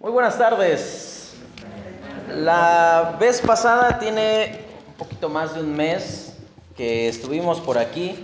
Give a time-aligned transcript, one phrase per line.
[0.00, 1.34] Muy buenas tardes.
[2.32, 6.36] La vez pasada tiene un poquito más de un mes
[6.76, 8.14] que estuvimos por aquí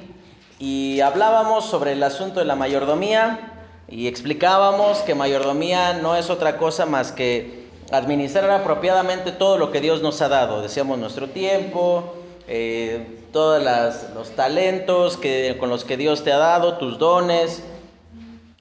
[0.61, 3.55] y hablábamos sobre el asunto de la mayordomía
[3.89, 9.81] y explicábamos que mayordomía no es otra cosa más que administrar apropiadamente todo lo que
[9.81, 10.63] Dios nos ha dado.
[10.63, 12.15] Decíamos nuestro tiempo,
[12.47, 13.61] eh, todos
[14.15, 17.65] los talentos que, con los que Dios te ha dado, tus dones,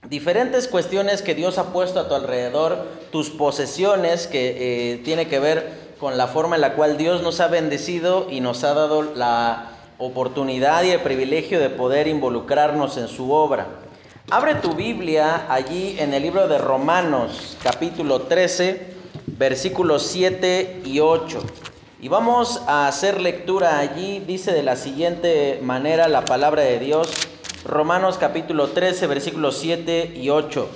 [0.09, 5.39] diferentes cuestiones que Dios ha puesto a tu alrededor, tus posesiones que eh, tiene que
[5.39, 9.01] ver con la forma en la cual Dios nos ha bendecido y nos ha dado
[9.01, 13.67] la oportunidad y el privilegio de poder involucrarnos en su obra.
[14.29, 18.93] Abre tu Biblia allí en el libro de Romanos capítulo 13,
[19.27, 21.41] versículos 7 y 8.
[22.01, 27.09] Y vamos a hacer lectura allí, dice de la siguiente manera la palabra de Dios,
[27.65, 30.67] Romanos capítulo 13, versículos 7 y 8.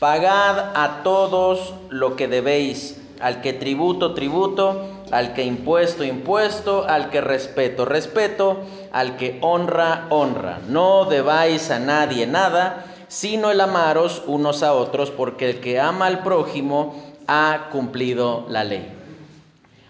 [0.00, 7.10] Pagad a todos lo que debéis, al que tributo, tributo, al que impuesto, impuesto, al
[7.10, 8.58] que respeto, respeto,
[8.90, 10.58] al que honra, honra.
[10.66, 16.06] No debáis a nadie nada, sino el amaros unos a otros, porque el que ama
[16.06, 16.96] al prójimo
[17.28, 18.92] ha cumplido la ley.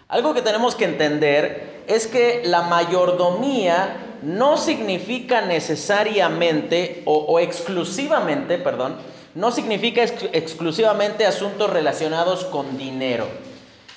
[0.09, 8.95] Algo que tenemos que entender es que la mayordomía no significa necesariamente o, exclusivamente, perdón,
[9.33, 13.27] no significa exclusivamente asuntos relacionados con dinero.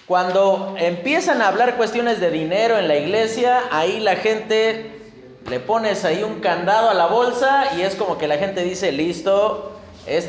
[0.07, 4.99] Cuando empiezan a hablar cuestiones de dinero en la iglesia, ahí la gente
[5.49, 8.91] le pones ahí un candado a la bolsa y es como que la gente dice,
[8.93, 9.73] listo,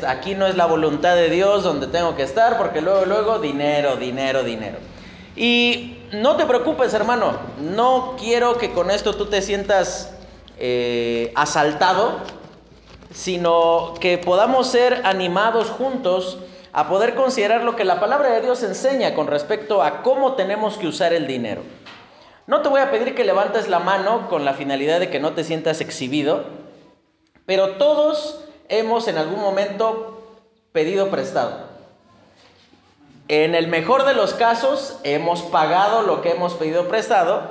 [0.06, 3.96] aquí no es la voluntad de Dios donde tengo que estar, porque luego, luego, dinero,
[3.96, 4.78] dinero, dinero.
[5.40, 10.12] Y no te preocupes, hermano, no quiero que con esto tú te sientas
[10.58, 12.18] eh, asaltado,
[13.10, 16.40] sino que podamos ser animados juntos
[16.74, 20.76] a poder considerar lo que la palabra de Dios enseña con respecto a cómo tenemos
[20.76, 21.62] que usar el dinero.
[22.46, 25.32] No te voy a pedir que levantes la mano con la finalidad de que no
[25.32, 26.44] te sientas exhibido,
[27.46, 30.36] pero todos hemos en algún momento
[30.72, 31.69] pedido prestado.
[33.32, 37.48] En el mejor de los casos, hemos pagado lo que hemos pedido prestado,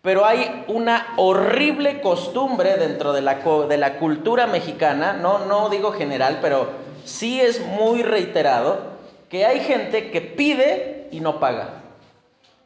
[0.00, 3.34] pero hay una horrible costumbre dentro de la,
[3.68, 6.70] de la cultura mexicana, no, no digo general, pero
[7.04, 8.78] sí es muy reiterado,
[9.28, 11.82] que hay gente que pide y no paga.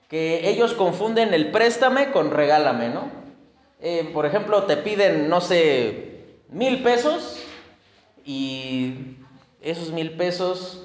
[0.09, 3.11] Que ellos confunden el préstame con regálame, ¿no?
[3.81, 7.37] Eh, por ejemplo, te piden, no sé, mil pesos
[8.25, 9.17] y
[9.61, 10.85] esos mil pesos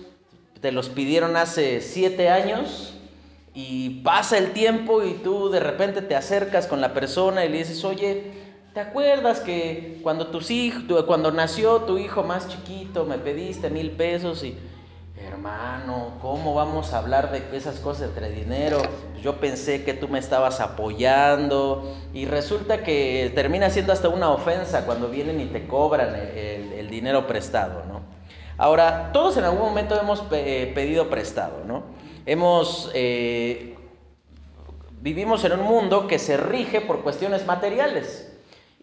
[0.61, 2.93] te los pidieron hace siete años
[3.53, 7.59] y pasa el tiempo y tú de repente te acercas con la persona y le
[7.59, 8.31] dices, oye,
[8.73, 13.91] ¿te acuerdas que cuando, tus hijos, cuando nació tu hijo más chiquito me pediste mil
[13.91, 14.57] pesos y...
[15.21, 18.81] Hermano, ¿cómo vamos a hablar de esas cosas de dinero?
[19.21, 24.85] Yo pensé que tú me estabas apoyando y resulta que termina siendo hasta una ofensa
[24.85, 27.83] cuando vienen y te cobran el, el dinero prestado.
[28.59, 31.83] Ahora, todos en algún momento hemos eh, pedido prestado, ¿no?
[32.25, 33.77] Hemos, eh,
[34.99, 38.29] vivimos en un mundo que se rige por cuestiones materiales.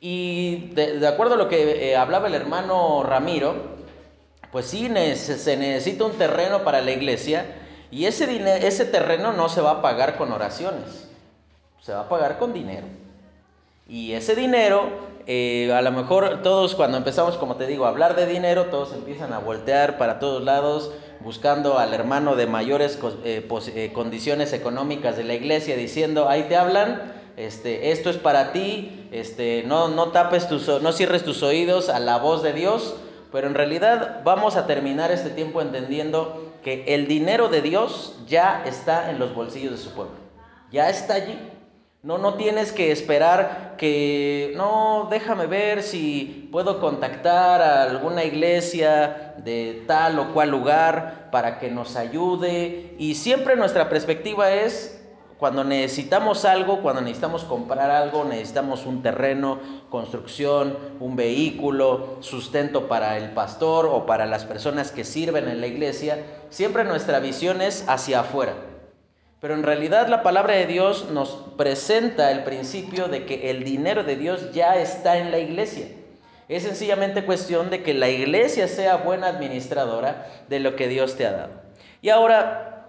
[0.00, 3.76] Y de, acuerdo a lo que eh, hablaba el hermano Ramiro,
[4.50, 7.44] pues sí, se necesita un terreno para la iglesia
[7.91, 11.10] y ese, ese terreno no se va a pagar con oraciones,
[11.82, 12.87] se va a pagar con dinero.
[13.87, 14.88] Y ese dinero
[15.26, 18.92] eh, a lo mejor todos cuando empezamos, como te digo, a hablar de dinero, todos
[18.92, 25.16] empiezan a voltear para todos lados buscando al hermano de mayores eh, eh, condiciones económicas
[25.16, 30.12] de la iglesia diciendo, ahí te hablan, este, esto es para ti, este, no, no
[30.12, 32.94] tapes tus, no cierres tus oídos a la voz de Dios,
[33.32, 38.62] pero en realidad vamos a terminar este tiempo entendiendo que el dinero de Dios ya
[38.64, 40.14] está en los bolsillos de su pueblo,
[40.70, 41.37] ya está allí.
[42.06, 49.34] No, no tienes que esperar que, no, déjame ver si puedo contactar a alguna iglesia
[49.39, 52.94] de tal o cual lugar para que nos ayude.
[52.97, 55.05] Y siempre nuestra perspectiva es,
[55.37, 59.58] cuando necesitamos algo, cuando necesitamos comprar algo, necesitamos un terreno,
[59.91, 65.67] construcción, un vehículo, sustento para el pastor o para las personas que sirven en la
[65.67, 68.75] iglesia, siempre nuestra visión es hacia afuera.
[69.41, 74.03] Pero en realidad la palabra de Dios nos presenta el principio de que el dinero
[74.03, 75.87] de Dios ya está en la iglesia.
[76.49, 81.27] Es sencillamente cuestión de que la iglesia sea buena administradora de lo que Dios te
[81.27, 81.53] ha dado.
[82.00, 82.87] Y ahora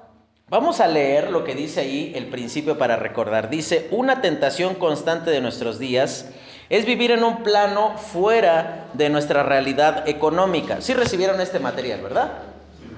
[0.48, 3.50] vamos a leer lo que dice ahí el principio para recordar.
[3.50, 6.30] Dice, una tentación constante de nuestros días
[6.70, 10.80] es vivir en un plano fuera de nuestra realidad económica.
[10.80, 12.34] Sí recibieron este material, ¿verdad?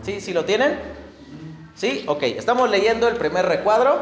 [0.03, 0.21] ¿Sí?
[0.21, 0.77] ¿Sí lo tienen?
[1.79, 2.03] ¿Sí?
[2.07, 4.01] Ok, estamos leyendo el primer recuadro.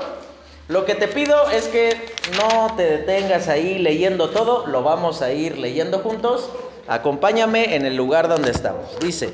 [0.67, 5.31] Lo que te pido es que no te detengas ahí leyendo todo, lo vamos a
[5.31, 6.49] ir leyendo juntos.
[6.87, 8.97] Acompáñame en el lugar donde estamos.
[8.99, 9.31] Dice,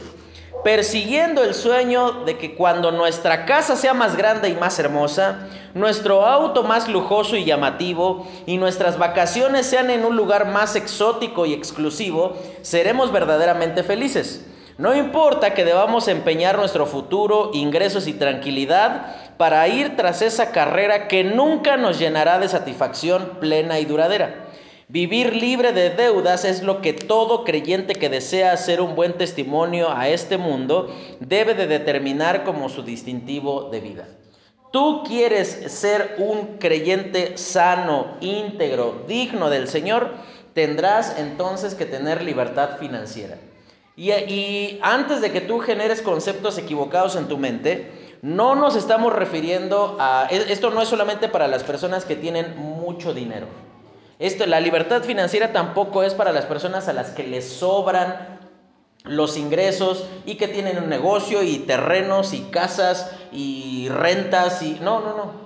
[0.62, 6.25] persiguiendo el sueño de que cuando nuestra casa sea más grande y más hermosa, nuestro
[6.25, 11.54] auto más lujoso y llamativo y nuestras vacaciones sean en un lugar más exótico y
[11.54, 14.44] exclusivo, seremos verdaderamente felices.
[14.77, 21.07] No importa que debamos empeñar nuestro futuro, ingresos y tranquilidad para ir tras esa carrera
[21.07, 24.47] que nunca nos llenará de satisfacción plena y duradera.
[24.87, 29.91] Vivir libre de deudas es lo que todo creyente que desea hacer un buen testimonio
[29.91, 34.07] a este mundo debe de determinar como su distintivo de vida.
[34.71, 40.11] Tú quieres ser un creyente sano, íntegro, digno del Señor,
[40.53, 43.37] tendrás entonces que tener libertad financiera.
[43.95, 49.98] Y, antes de que tú generes conceptos equivocados en tu mente, no nos estamos refiriendo
[50.00, 50.28] a...
[50.31, 53.48] Esto no es solamente para las personas que tienen mucho dinero.
[54.19, 58.40] Esto, la libertad financiera tampoco es para las personas a las que les sobran
[59.04, 65.01] los ingresos y que tienen un negocio y terrenos y casas y rentas y no,
[65.01, 65.43] no, no.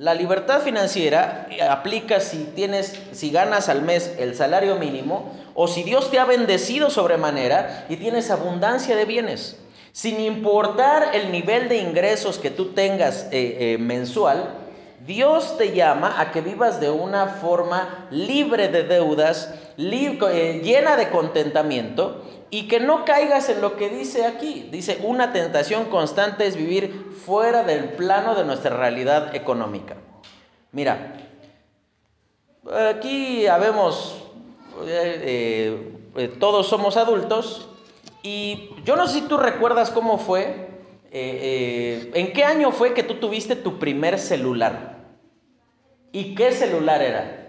[0.00, 5.82] La libertad financiera aplica si tienes si ganas al mes el salario mínimo o si
[5.82, 9.58] Dios te ha bendecido sobremanera y tienes abundancia de bienes.
[9.92, 14.59] Sin importar el nivel de ingresos que tú tengas eh, eh, mensual,
[15.06, 21.08] Dios te llama a que vivas de una forma libre de deudas, eh, llena de
[21.08, 24.68] contentamiento y que no caigas en lo que dice aquí.
[24.70, 29.96] Dice, una tentación constante es vivir fuera del plano de nuestra realidad económica.
[30.72, 31.14] Mira,
[32.90, 34.22] aquí habemos,
[34.86, 37.68] eh, eh, todos somos adultos
[38.22, 40.69] y yo no sé si tú recuerdas cómo fue
[41.12, 44.98] eh, eh, ¿en qué año fue que tú tuviste tu primer celular?
[46.12, 47.40] ¿Y qué celular era?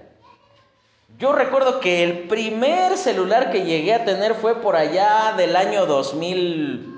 [1.20, 5.86] Yo recuerdo que el primer celular que llegué a tener fue por allá del año
[5.86, 6.96] 2000,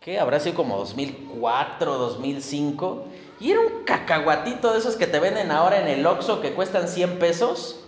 [0.00, 0.18] ¿qué?
[0.18, 3.04] Habrá sido como 2004, 2005.
[3.40, 6.88] Y era un cacahuatito de esos que te venden ahora en el Oxxo que cuestan
[6.88, 7.80] 100 pesos,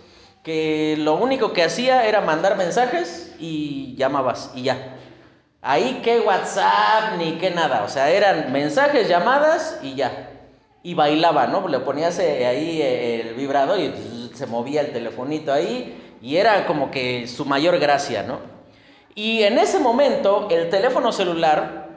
[0.43, 4.94] que lo único que hacía era mandar mensajes y llamabas y ya.
[5.67, 10.29] Ahí qué WhatsApp ni qué nada, o sea, eran mensajes, llamadas y ya.
[10.83, 11.67] Y bailaba, ¿no?
[11.67, 16.67] Le ponías eh, ahí eh, el vibrador y se movía el telefonito ahí y era
[16.67, 18.41] como que su mayor gracia, ¿no?
[19.15, 21.89] Y en ese momento el teléfono celular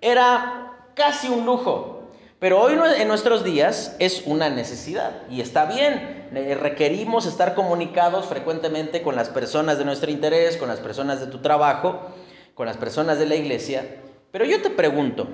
[0.00, 2.08] era casi un lujo,
[2.40, 6.26] pero hoy en nuestros días es una necesidad y está bien.
[6.60, 11.38] Requerimos estar comunicados frecuentemente con las personas de nuestro interés, con las personas de tu
[11.38, 12.12] trabajo
[12.54, 15.28] con las personas de la iglesia, pero yo te pregunto,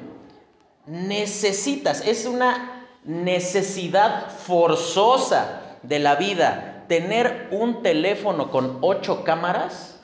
[0.87, 10.01] necesitas, es una necesidad forzosa de la vida tener un teléfono con ocho cámaras?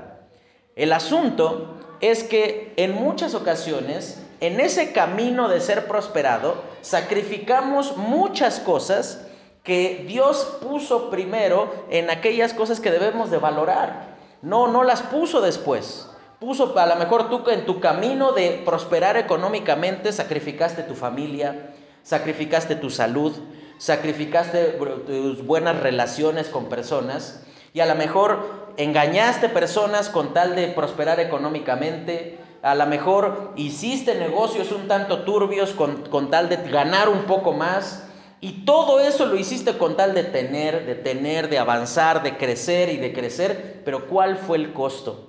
[0.77, 8.61] El asunto es que en muchas ocasiones, en ese camino de ser prosperado, sacrificamos muchas
[8.61, 9.27] cosas
[9.61, 14.15] que Dios puso primero en aquellas cosas que debemos de valorar.
[14.41, 16.09] No, no las puso después.
[16.39, 22.77] Puso a lo mejor tú en tu camino de prosperar económicamente sacrificaste tu familia, sacrificaste
[22.77, 23.33] tu salud,
[23.77, 27.43] sacrificaste tus buenas relaciones con personas
[27.73, 34.15] y a lo mejor engañaste personas con tal de prosperar económicamente, a lo mejor hiciste
[34.15, 38.03] negocios un tanto turbios con, con tal de ganar un poco más.
[38.39, 42.89] Y todo eso lo hiciste con tal de tener, de tener, de avanzar, de crecer
[42.89, 43.81] y de crecer.
[43.83, 45.27] Pero ¿cuál fue el costo?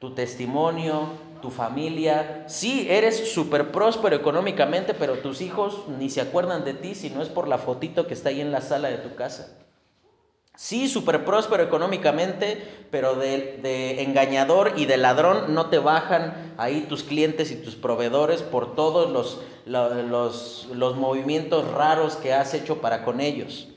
[0.00, 2.44] Tu testimonio, tu familia.
[2.46, 7.22] Sí, eres súper próspero económicamente, pero tus hijos ni se acuerdan de ti si no
[7.22, 9.56] es por la fotito que está ahí en la sala de tu casa.
[10.56, 17.02] Sí, súper próspero económicamente, pero de, engañador y de ladrón no te bajan ahí tus
[17.02, 23.04] clientes y tus proveedores por todos los, los, los movimientos raros que has hecho para
[23.04, 23.68] con ellos.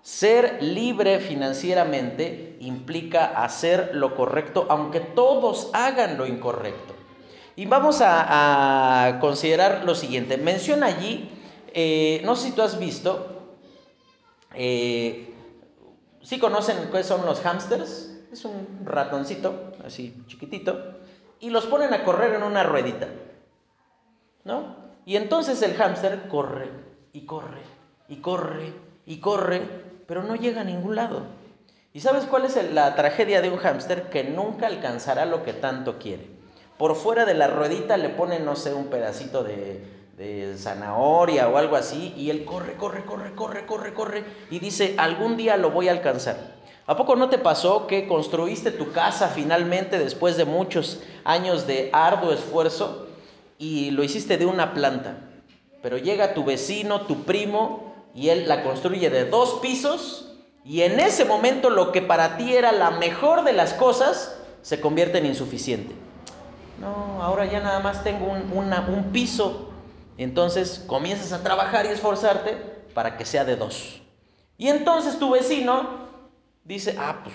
[0.00, 6.93] Ser libre financieramente implica hacer lo correcto, aunque todos hagan lo incorrecto.
[7.56, 10.36] Y vamos a, considerar lo siguiente.
[10.36, 11.30] Menciona allí,
[11.72, 13.30] eh, no sé si tú has visto,
[14.54, 15.34] eh,
[16.24, 18.10] ¿Sí conocen qué son los hámsters?
[18.32, 20.96] Es un ratoncito, así chiquitito,
[21.38, 23.08] y los ponen a correr en una ruedita,
[24.42, 24.74] ¿no?
[25.04, 26.70] Y entonces el hámster corre
[27.12, 27.60] y corre
[28.08, 28.72] y corre
[29.04, 29.60] y corre,
[30.06, 31.24] pero no llega a ningún lado.
[31.92, 34.08] ¿Y sabes cuál es la tragedia de un hámster?
[34.08, 36.33] Que nunca alcanzará lo que tanto quiere.
[36.78, 39.80] Por fuera de la ruedita le ponen, no sé, un pedacito de,
[40.16, 44.94] de zanahoria o algo así, y él corre, corre, corre, corre, corre, corre, y dice,
[44.98, 46.54] algún día lo voy a alcanzar.
[46.86, 51.88] ¿A poco no te pasó que construiste tu casa finalmente después de muchos años de
[51.92, 53.06] arduo esfuerzo
[53.58, 55.16] y lo hiciste de una planta?
[55.82, 60.32] Pero llega tu vecino, tu primo, y él la construye de dos pisos,
[60.64, 64.80] y en ese momento lo que para ti era la mejor de las cosas se
[64.80, 65.94] convierte en insuficiente.
[66.78, 69.70] No, ahora ya nada más tengo un, piso
[70.16, 72.52] entonces comienzas a trabajar y esforzarte
[72.94, 74.00] para que sea de dos.
[74.56, 76.08] Y entonces tu vecino
[76.64, 77.34] dice, ah, pues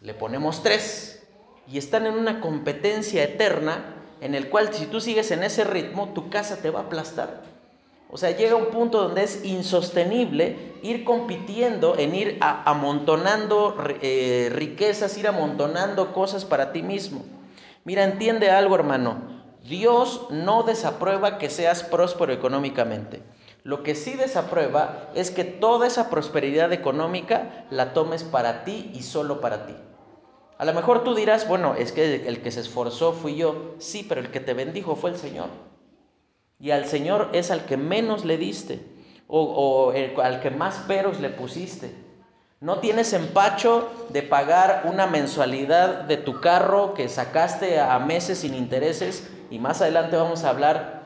[0.00, 1.22] le ponemos tres.
[1.66, 6.10] Y están en una competencia eterna en el cual si tú sigues en ese ritmo,
[6.14, 7.42] tu casa te va a aplastar.
[8.10, 15.16] O sea, llega un punto donde es insostenible ir compitiendo en ir amontonando eh, riquezas,
[15.16, 17.22] ir amontonando cosas para ti mismo.
[17.90, 19.16] Mira, entiende algo, hermano.
[19.64, 23.20] Dios no desaprueba que seas próspero económicamente.
[23.64, 29.02] Lo que sí desaprueba es que toda esa prosperidad económica la tomes para ti y
[29.02, 29.74] solo para ti.
[30.56, 33.74] A lo mejor tú dirás, bueno, es que el que se esforzó fui yo.
[33.78, 35.48] Sí, pero el que te bendijo fue el Señor.
[36.60, 38.78] Y al Señor es al que menos le diste
[39.26, 39.92] o,
[40.22, 41.92] al que más peros le pusiste.
[42.62, 48.52] No tienes empacho de pagar una mensualidad de tu carro que sacaste a meses sin
[48.52, 51.04] intereses y más adelante vamos a hablar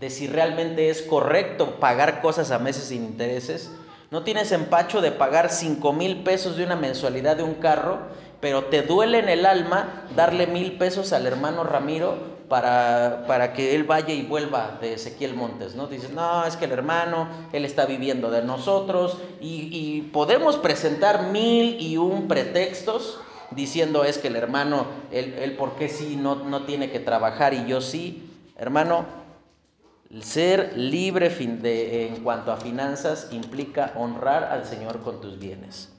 [0.00, 3.70] de si realmente es correcto pagar cosas a meses sin intereses.
[4.10, 7.98] No tienes empacho de pagar 5 mil pesos de una mensualidad de un carro,
[8.40, 13.74] pero te duele en el alma darle mil pesos al hermano Ramiro para, para, que
[13.74, 15.86] él vaya y vuelva de Ezequiel Montes, ¿no?
[15.86, 21.80] Dices, no, es que el hermano, él está viviendo de nosotros y, podemos presentar mil
[21.80, 23.18] y un pretextos
[23.50, 27.54] diciendo es que el hermano, él, él por qué sí no, no tiene que trabajar
[27.54, 28.30] y yo sí.
[28.56, 29.04] Hermano,
[30.22, 35.93] ser libre de, en cuanto a finanzas implica honrar al Señor con tus bienes.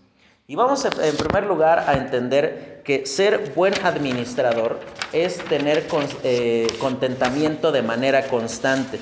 [0.47, 4.79] Y vamos en primer lugar a entender que ser buen administrador
[5.11, 5.87] es tener
[6.21, 8.99] eh, contentamiento de manera constante.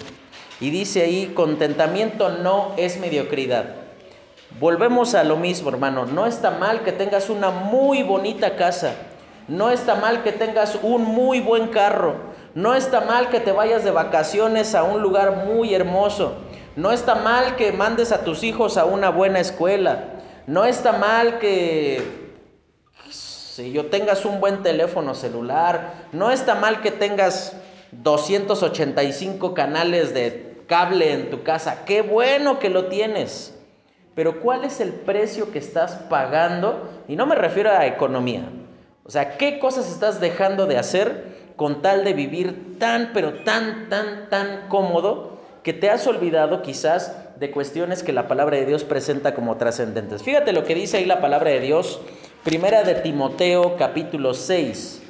[0.61, 3.75] Y dice ahí, contentamiento no es mediocridad.
[4.57, 6.05] Volvemos a lo mismo, hermano.
[6.05, 8.95] No está mal que tengas una muy bonita casa.
[9.49, 12.15] No está mal que tengas un muy buen carro.
[12.55, 16.35] No está mal que te vayas de vacaciones a un lugar muy hermoso.
[16.77, 20.12] No está mal que mandes a tus hijos a una buena escuela.
[20.45, 22.01] No está mal que
[23.09, 27.55] si yo tengas un buen teléfono celular, no está mal que tengas
[27.91, 33.57] 285 canales de cable en tu casa, qué bueno que lo tienes.
[34.15, 36.89] Pero ¿cuál es el precio que estás pagando?
[37.07, 38.49] Y no me refiero a economía.
[39.05, 43.89] O sea, ¿qué cosas estás dejando de hacer con tal de vivir tan, pero tan,
[43.89, 48.83] tan, tan cómodo que te has olvidado quizás de cuestiones que la palabra de Dios
[48.83, 50.23] presenta como trascendentes.
[50.23, 51.99] Fíjate lo que dice ahí la palabra de Dios,
[52.43, 55.01] primera de Timoteo capítulo 6.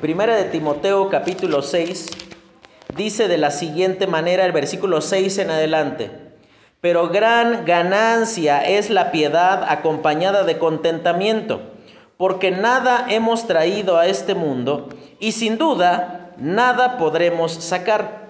[0.00, 2.08] Primera de Timoteo capítulo 6
[2.96, 6.10] dice de la siguiente manera el versículo 6 en adelante,
[6.80, 11.60] Pero gran ganancia es la piedad acompañada de contentamiento,
[12.16, 18.29] porque nada hemos traído a este mundo y sin duda nada podremos sacar.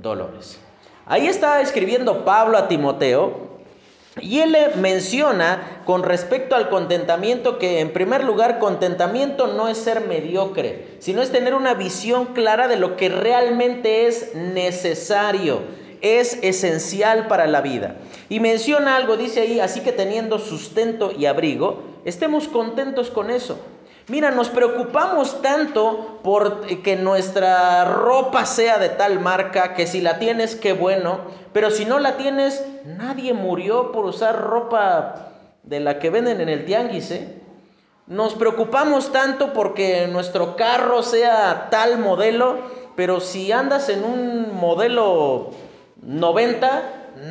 [0.00, 0.58] dolores.
[1.06, 3.50] Ahí está escribiendo Pablo a Timoteo
[4.20, 9.78] y él le menciona con respecto al contentamiento que en primer lugar contentamiento no es
[9.78, 15.60] ser mediocre, sino es tener una visión clara de lo que realmente es necesario
[16.00, 17.96] es esencial para la vida.
[18.28, 23.58] Y menciona algo, dice ahí, así que teniendo sustento y abrigo, estemos contentos con eso.
[24.10, 30.18] Mira, nos preocupamos tanto por que nuestra ropa sea de tal marca, que si la
[30.18, 31.20] tienes, qué bueno,
[31.52, 35.28] pero si no la tienes, nadie murió por usar ropa
[35.62, 37.40] de la que venden en el tianguis, ¿eh?
[38.08, 42.58] Nos preocupamos tanto porque nuestro carro sea tal modelo,
[42.96, 45.50] pero si andas en un modelo
[46.02, 46.82] 90,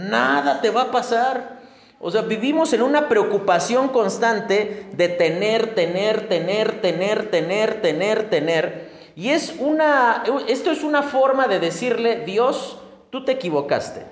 [0.09, 1.58] nada te va a pasar.
[2.01, 8.89] O sea, vivimos en una preocupación constante de tener, tener, tener, tener, tener, tener, tener.
[9.15, 12.79] Y es una, esto es una forma de decirle, Dios,
[13.09, 14.05] tú te equivocaste.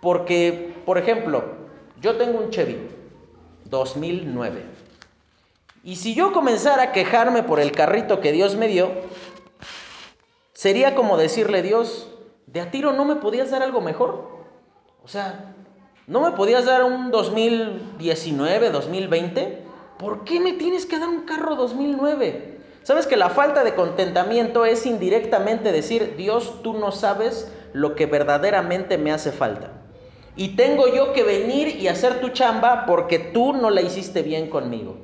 [0.00, 1.44] Porque, por ejemplo,
[2.00, 2.78] yo tengo un Chevy
[3.64, 4.62] 2009.
[5.84, 8.90] Y si yo comenzara a quejarme por el carrito que Dios me dio,
[10.54, 12.10] sería como decirle, Dios,
[12.46, 14.30] de a tiro no me podías dar algo mejor.
[15.04, 15.55] O sea,
[16.06, 19.62] no me podías dar un 2019, 2020.
[19.98, 22.58] ¿Por qué me tienes que dar un carro 2009?
[22.84, 28.06] Sabes que la falta de contentamiento es indirectamente decir, Dios, tú no sabes lo que
[28.06, 29.72] verdaderamente me hace falta.
[30.36, 34.48] Y tengo yo que venir y hacer tu chamba porque tú no la hiciste bien
[34.48, 34.98] conmigo.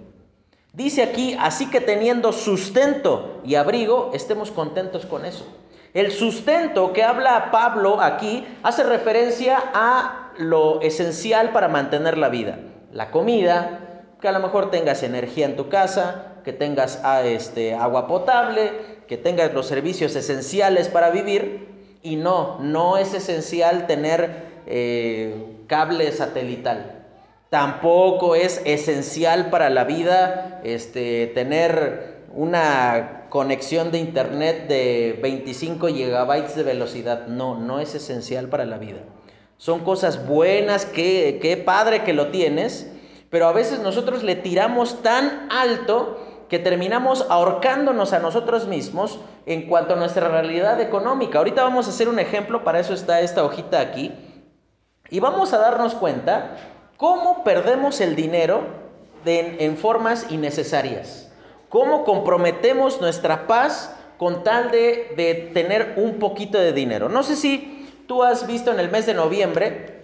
[0.73, 5.45] Dice aquí, así que teniendo sustento y abrigo, estemos contentos con eso.
[5.94, 12.59] El sustento que habla Pablo aquí hace referencia a lo esencial para mantener la vida.
[12.92, 17.74] La comida, que a lo mejor tengas energía en tu casa, que tengas ah, este,
[17.74, 18.72] agua potable,
[19.07, 21.98] que tengas los servicios esenciales para vivir.
[22.02, 27.05] Y no, no es esencial tener eh, cable satelital.
[27.50, 36.55] Tampoco es esencial para la vida este, tener una conexión de internet de 25 gigabytes
[36.55, 37.29] de velocidad.
[37.29, 38.99] No, no es esencial para la vida.
[39.57, 42.92] Son cosas buenas, que, qué padre que lo tienes,
[43.31, 46.18] pero a veces nosotros le tiramos tan alto
[46.51, 51.38] que terminamos ahorcándonos a nosotros mismos en cuanto a nuestra realidad económica.
[51.38, 54.12] Ahorita vamos a hacer un ejemplo, para eso está esta hojita aquí,
[55.09, 56.59] y vamos a darnos cuenta
[56.99, 58.61] cómo perdemos el dinero
[59.25, 61.22] en formas innecesarias.
[61.73, 67.09] ¿Cómo comprometemos nuestra paz con tal de, tener un poquito de dinero?
[67.09, 70.03] No sé si tú has visto en el mes de noviembre,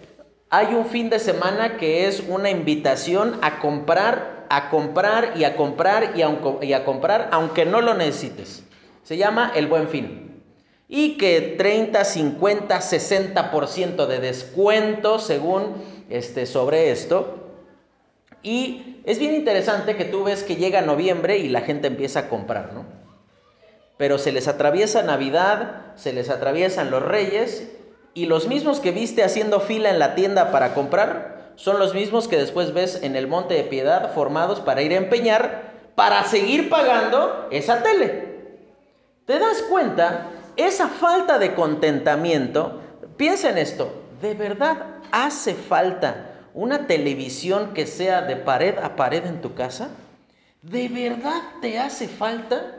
[0.49, 5.55] hay un fin de semana que es una invitación a comprar, a comprar y a
[5.55, 8.63] comprar y a, y a comprar, aunque no lo necesites.
[9.03, 10.41] Se llama el buen fin.
[10.87, 15.75] Y que 30, 50, 60% de descuento según
[16.09, 17.38] este, sobre esto.
[18.41, 22.29] Y es bien interesante que tú ves que llega noviembre y la gente empieza a
[22.29, 22.85] comprar, ¿no?
[23.97, 27.69] Pero se les atraviesa Navidad, se les atraviesan los reyes
[28.13, 32.29] y los mismos que viste haciendo fila en la tienda para comprar son los mismos
[32.29, 36.69] que después ves en el Monte de Piedad formados para ir a empeñar para seguir
[36.69, 38.29] pagando esa tele.
[39.25, 40.27] ¿Te das cuenta?
[40.55, 42.79] Esa falta de contentamiento,
[43.17, 44.77] piensa en esto, ¿de verdad
[45.11, 49.89] hace falta una televisión que sea de pared a pared en tu casa?
[50.61, 52.75] ¿De verdad te hace falta?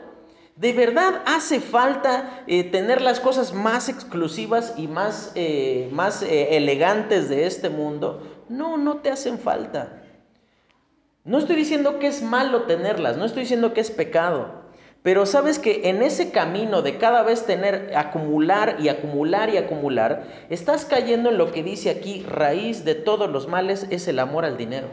[0.55, 6.57] ¿De verdad hace falta eh, tener las cosas más exclusivas y más, eh, más eh,
[6.57, 8.45] elegantes de este mundo?
[8.49, 10.03] No, no te hacen falta.
[11.23, 14.60] No estoy diciendo que es malo tenerlas, no estoy diciendo que es pecado.
[15.03, 20.27] Pero sabes que en ese camino de cada vez tener, acumular y acumular y acumular,
[20.49, 24.45] estás cayendo en lo que dice aquí, raíz de todos los males es el amor
[24.45, 24.87] al dinero.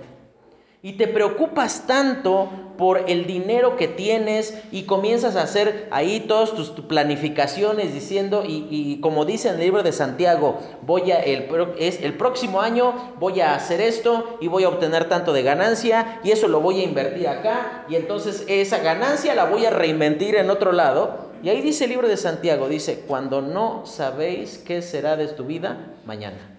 [0.81, 6.53] Y te preocupas tanto por el dinero que tienes y comienzas a hacer ahí todas
[6.53, 12.01] tus, planificaciones diciendo, y, como dice en el libro de Santiago, voy a, el, es,
[12.01, 16.31] el próximo año voy a hacer esto y voy a obtener tanto de ganancia y
[16.31, 20.49] eso lo voy a invertir acá y entonces esa ganancia la voy a reinvertir en
[20.49, 21.27] otro lado.
[21.43, 25.45] Y ahí dice el libro de Santiago, dice, cuando no sabéis qué será de tu
[25.45, 26.58] vida mañana.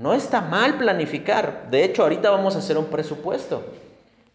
[0.00, 1.68] No está mal planificar.
[1.70, 3.62] De hecho, ahorita vamos a hacer un presupuesto.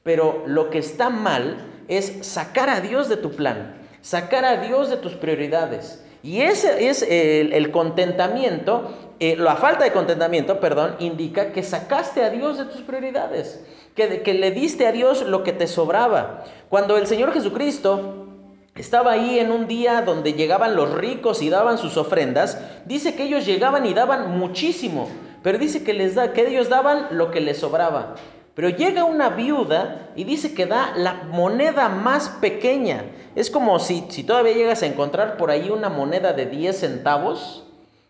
[0.04, 4.91] Pero lo que está mal es sacar a Dios de tu plan, sacar a Dios
[4.91, 6.06] de tus prioridades.
[6.21, 12.30] Y ese es el, contentamiento, eh, la falta de contentamiento, perdón, indica que sacaste a
[12.30, 16.43] Dios de tus prioridades, que, que le diste a Dios lo que te sobraba.
[16.69, 18.28] Cuando el Señor Jesucristo
[18.75, 23.23] estaba ahí en un día donde llegaban los ricos y daban sus ofrendas, dice que
[23.23, 25.10] ellos llegaban y daban muchísimo.
[25.45, 28.15] Pero dice que les da, que ellos daban lo que les sobraba.
[28.55, 33.12] Pero llega una viuda y dice que da la moneda más pequeña.
[33.36, 37.63] Es como si, si todavía llegas a encontrar por ahí una moneda de 10 centavos.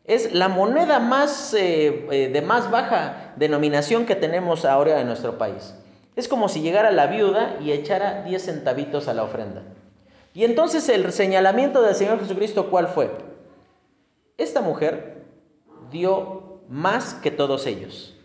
[0.05, 5.37] Es la moneda más, eh, eh, de más baja denominación que tenemos ahora en nuestro
[5.37, 5.75] país.
[6.15, 9.61] Es como si llegara la viuda y echara 10 centavitos a la ofrenda.
[10.33, 13.11] Y entonces el señalamiento del Señor Jesucristo, ¿cuál fue?
[14.37, 15.25] Esta mujer
[15.91, 18.15] dio más que todos ellos.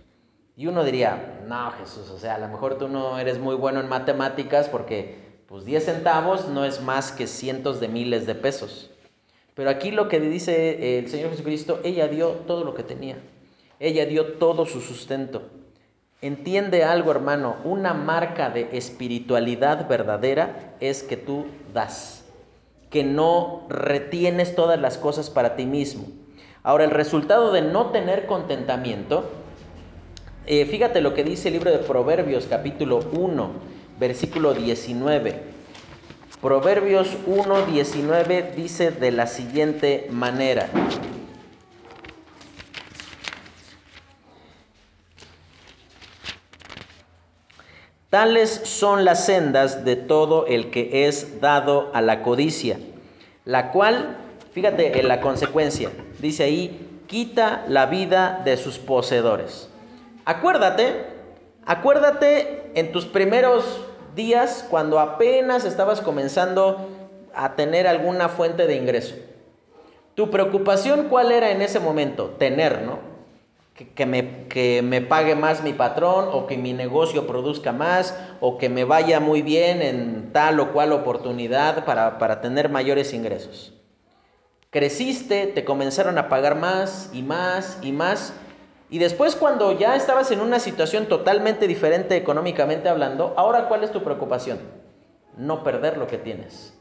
[0.57, 3.81] Y uno diría, no Jesús, o sea, a lo mejor tú no eres muy bueno
[3.81, 8.90] en matemáticas porque pues 10 centavos no es más que cientos de miles de pesos.
[9.55, 13.16] Pero aquí lo que dice el Señor Jesucristo, ella dio todo lo que tenía.
[13.79, 15.42] Ella dio todo su sustento.
[16.22, 22.24] Entiende algo, hermano, una marca de espiritualidad verdadera es que tú das,
[22.90, 26.07] que no retienes todas las cosas para ti mismo,
[26.62, 29.31] Ahora, el resultado de no tener contentamiento,
[30.46, 33.51] eh, fíjate lo que dice el libro de Proverbios capítulo 1,
[33.99, 35.42] versículo 19.
[36.42, 40.68] Proverbios 1, 19 dice de la siguiente manera.
[48.11, 52.79] Tales son las sendas de todo el que es dado a la codicia,
[53.46, 54.16] la cual
[54.53, 55.91] Fíjate en la consecuencia.
[56.19, 59.69] Dice ahí, quita la vida de sus poseedores.
[60.25, 61.07] Acuérdate,
[61.67, 63.81] acuérdate en tus primeros
[64.15, 66.89] días cuando apenas estabas comenzando
[67.35, 69.15] a tener alguna fuente de ingreso.
[70.15, 72.35] Tu preocupación cuál era en ese momento?
[72.39, 72.99] Tener, ¿no?
[73.95, 78.59] Que, me, que, me, pague más mi patrón o que mi negocio produzca más o
[78.59, 83.80] que me vaya muy bien en tal o cual oportunidad para, para tener mayores ingresos.
[84.71, 88.33] Creciste, te comenzaron a pagar más y más y más.
[88.89, 93.91] Y después cuando ya estabas en una situación totalmente diferente económicamente hablando, ahora ¿cuál es
[93.91, 94.61] tu preocupación?
[95.37, 96.73] No perder lo que tienes.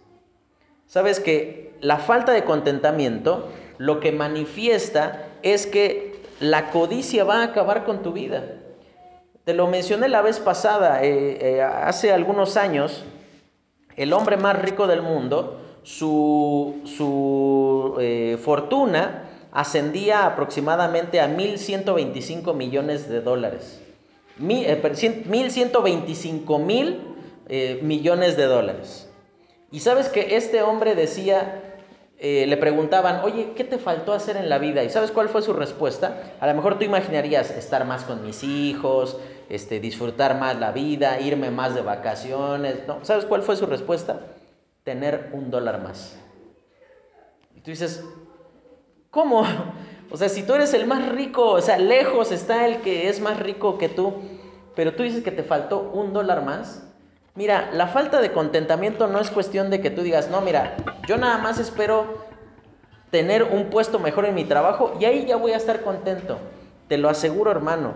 [0.85, 3.49] Sabes que la falta de contentamiento
[3.79, 8.43] lo que manifiesta es que la codicia va a acabar con tu vida.
[9.45, 13.03] Te lo mencioné la vez pasada, eh, eh, hace algunos años,
[13.95, 16.75] el hombre más rico del mundo su,
[17.99, 23.81] eh, fortuna ascendía aproximadamente a 1.125 millones de dólares.
[24.39, 27.01] 1.125 eh, mil
[27.47, 29.09] eh, millones de dólares.
[29.71, 31.63] Y sabes que este hombre decía,
[32.19, 34.83] le preguntaban, oye, ¿qué te faltó hacer en la vida?
[34.83, 36.33] ¿Y sabes cuál fue su respuesta?
[36.41, 41.21] A lo mejor tú imaginarías estar más con mis hijos, este, disfrutar más la vida,
[41.21, 42.79] irme más de vacaciones.
[42.87, 42.97] ¿no?
[43.03, 44.19] ¿Sabes cuál fue su respuesta?
[44.89, 46.17] Tener un dólar más.
[47.55, 48.03] Y tú dices,
[49.11, 49.43] ¿cómo?
[50.09, 53.19] O sea, si tú eres el más rico, o sea, lejos está el que es
[53.19, 54.15] más rico que tú,
[54.75, 56.83] pero tú dices que te faltó un dólar más.
[57.35, 60.75] Mira, la falta de contentamiento no es cuestión de que tú digas, no, mira,
[61.07, 62.25] yo nada más espero
[63.11, 66.39] tener un puesto mejor en mi trabajo y ahí ya voy a estar contento.
[66.87, 67.93] Te lo aseguro, hermano,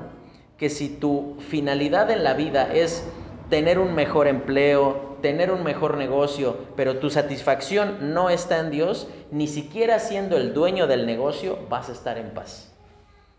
[0.60, 3.04] que si tu finalidad en la vida es
[3.50, 9.08] tener un mejor empleo, tener un mejor negocio, pero tu satisfacción no está en Dios,
[9.32, 12.74] ni siquiera siendo el dueño del negocio vas a estar en paz.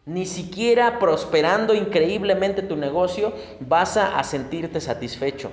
[0.07, 5.51] Ni siquiera prosperando increíblemente tu negocio vas a, sentirte satisfecho.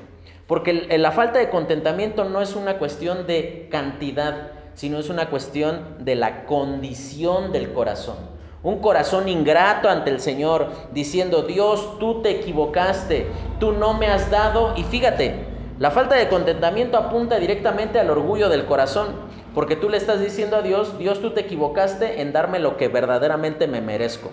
[0.48, 5.98] Porque la falta de contentamiento no es una cuestión de cantidad, sino es una cuestión
[6.00, 8.15] de la condición del corazón.
[8.63, 13.28] Un corazón ingrato ante el Señor, diciendo, Dios, tú te equivocaste,
[13.60, 14.74] tú no me has dado.
[14.78, 15.51] Y fíjate,
[15.82, 19.15] la falta de contentamiento apunta directamente al orgullo del corazón,
[19.56, 22.88] porque tú le estás diciendo a Dios, Dios tú te equivocaste en darme lo que
[22.88, 24.30] verdaderamente me merezco.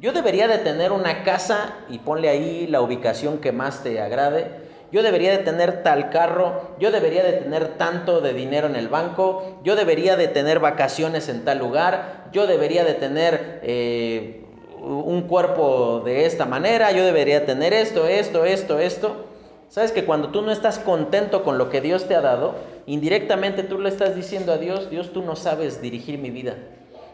[0.00, 4.50] Yo debería de tener una casa y ponle ahí la ubicación que más te agrade.
[4.90, 8.88] Yo debería de tener tal carro, yo debería de tener tanto de dinero en el
[8.88, 14.44] banco, yo debería de tener vacaciones en tal lugar, yo debería de tener eh,
[14.80, 19.25] un cuerpo de esta manera, yo debería tener esto, esto, esto, esto.
[19.68, 22.54] Sabes que cuando tú no estás contento con lo que Dios te ha dado,
[22.86, 26.54] indirectamente tú le estás diciendo a Dios, Dios tú no sabes dirigir mi vida,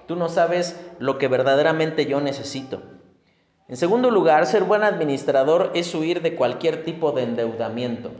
[0.06, 2.82] tú no sabes lo que verdaderamente yo necesito.
[3.68, 8.10] En segundo lugar, ser buen administrador es huir de cualquier tipo de endeudamiento.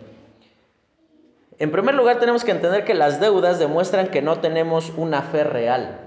[1.58, 5.44] En primer lugar, tenemos que entender que las deudas demuestran que no tenemos una fe
[5.44, 6.00] real.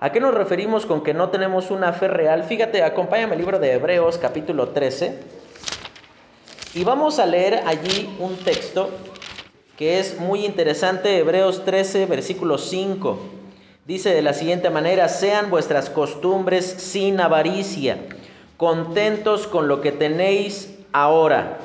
[0.00, 2.44] ¿A qué nos referimos con que no tenemos una fe real?
[2.44, 5.47] Fíjate, acompáñame al libro de Hebreos capítulo 13
[6.74, 8.90] y vamos a leer allí un texto
[9.76, 13.18] que es muy interesante, Hebreos 13, versículo 5.
[13.86, 17.98] Dice de la siguiente manera, sean vuestras costumbres sin avaricia
[18.58, 21.58] contentos con lo que tenéis ahora.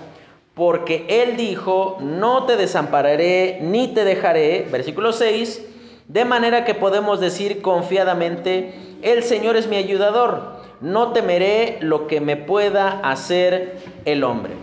[0.53, 5.65] Porque Él dijo, no te desampararé ni te dejaré, versículo 6,
[6.07, 12.21] de manera que podemos decir confiadamente, el Señor es mi ayudador, no temeré lo que
[12.21, 14.53] me pueda hacer el hombre.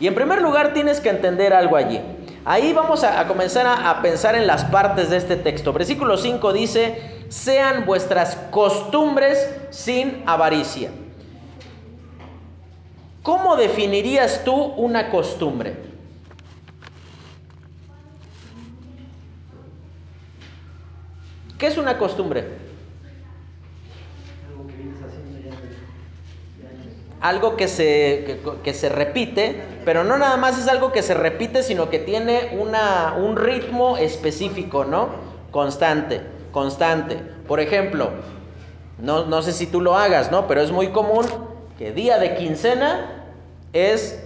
[0.00, 2.00] Y en primer lugar tienes que entender algo allí.
[2.46, 5.74] Ahí vamos a, comenzar a, pensar en las partes de este texto.
[5.74, 10.90] Versículo 5 dice, sean vuestras costumbres sin avaricia.
[13.22, 15.76] ¿Cómo definirías tú una costumbre?
[21.58, 22.69] ¿Qué es una costumbre?
[27.20, 31.62] Algo que se, que, se repite, pero no nada más es algo que se repite,
[31.62, 35.08] sino que tiene una, un ritmo específico, ¿no?
[35.50, 37.16] Constante, constante.
[37.46, 38.10] Por ejemplo,
[38.98, 40.46] no, no sé si tú lo hagas, ¿no?
[40.46, 41.26] Pero es muy común
[41.78, 43.24] que día de quincena
[43.72, 44.22] es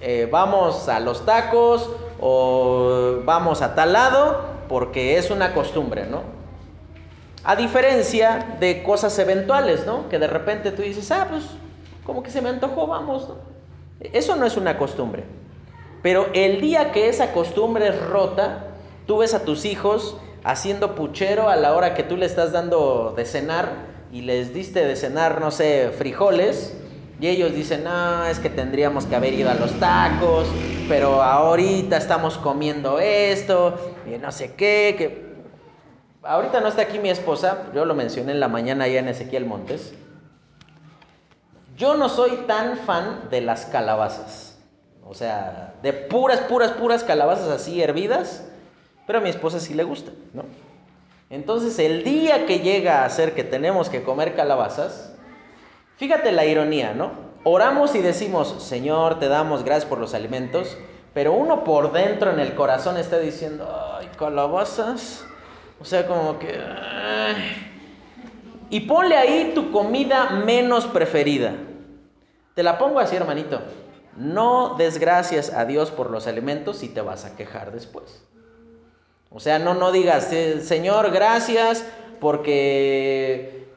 [0.00, 6.22] eh, vamos a los tacos o vamos a tal lado porque es una costumbre, ¿no?
[7.42, 10.08] A diferencia de cosas eventuales, ¿no?
[10.08, 11.44] Que de repente tú dices, ah, pues
[12.08, 13.28] como que se me antojó, vamos.
[14.00, 15.24] Eso no es una costumbre.
[16.02, 18.68] Pero el día que esa costumbre es rota,
[19.06, 23.12] tú ves a tus hijos haciendo puchero a la hora que tú le estás dando
[23.14, 23.68] de cenar
[24.10, 26.78] y les diste de cenar, no sé, frijoles,
[27.20, 30.48] y ellos dicen, no, es que tendríamos que haber ido a los tacos,
[30.88, 33.74] pero ahorita estamos comiendo esto,
[34.06, 35.28] y no sé qué, que...
[36.22, 39.44] Ahorita no está aquí mi esposa, yo lo mencioné en la mañana allá en Ezequiel
[39.44, 39.92] Montes.
[41.78, 44.58] Yo no soy tan fan de las calabazas,
[45.06, 48.44] o sea, de puras, puras, puras calabazas así hervidas,
[49.06, 50.42] pero a mi esposa sí le gusta, ¿no?
[51.30, 55.12] Entonces el día que llega a ser que tenemos que comer calabazas,
[55.96, 57.12] fíjate la ironía, ¿no?
[57.44, 60.76] Oramos y decimos, Señor, te damos gracias por los alimentos,
[61.14, 65.24] pero uno por dentro en el corazón está diciendo, ay, calabazas.
[65.80, 66.58] O sea, como que...
[68.70, 71.54] Y ponle ahí tu comida menos preferida.
[72.58, 73.60] Te la pongo así, hermanito.
[74.16, 78.20] No des gracias a Dios por los alimentos y te vas a quejar después.
[79.30, 81.84] O sea, no, no digas, eh, Señor, gracias
[82.18, 83.68] porque,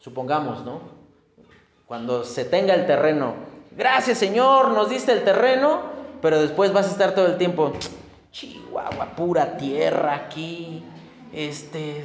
[0.00, 0.80] supongamos, ¿no?
[1.86, 3.34] Cuando se tenga el terreno,
[3.76, 5.82] gracias Señor, nos diste el terreno,
[6.20, 7.74] pero después vas a estar todo el tiempo,
[8.32, 10.82] Chihuahua, pura tierra aquí,
[11.32, 12.04] este,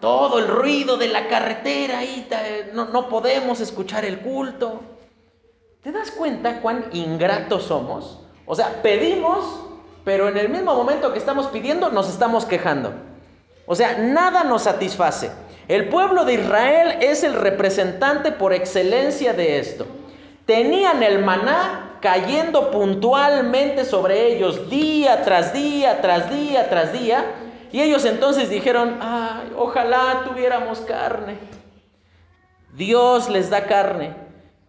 [0.00, 2.28] todo el ruido de la carretera ahí,
[2.72, 4.95] no, no podemos escuchar el culto.
[5.86, 8.18] ¿Te das cuenta cuán ingratos somos?
[8.44, 9.60] O sea, pedimos
[10.04, 12.92] pero en el mismo momento que estamos pidiendo nos estamos quejando.
[13.66, 15.30] O sea, nada nos satisface.
[15.68, 19.86] El pueblo de Israel es el representante por excelencia de esto.
[20.44, 27.26] Tenían el maná cayendo puntualmente sobre ellos día tras día, tras día, tras día.
[27.70, 31.38] Y ellos entonces dijeron, ay, ojalá tuviéramos carne.
[32.74, 34.25] Dios les da carne.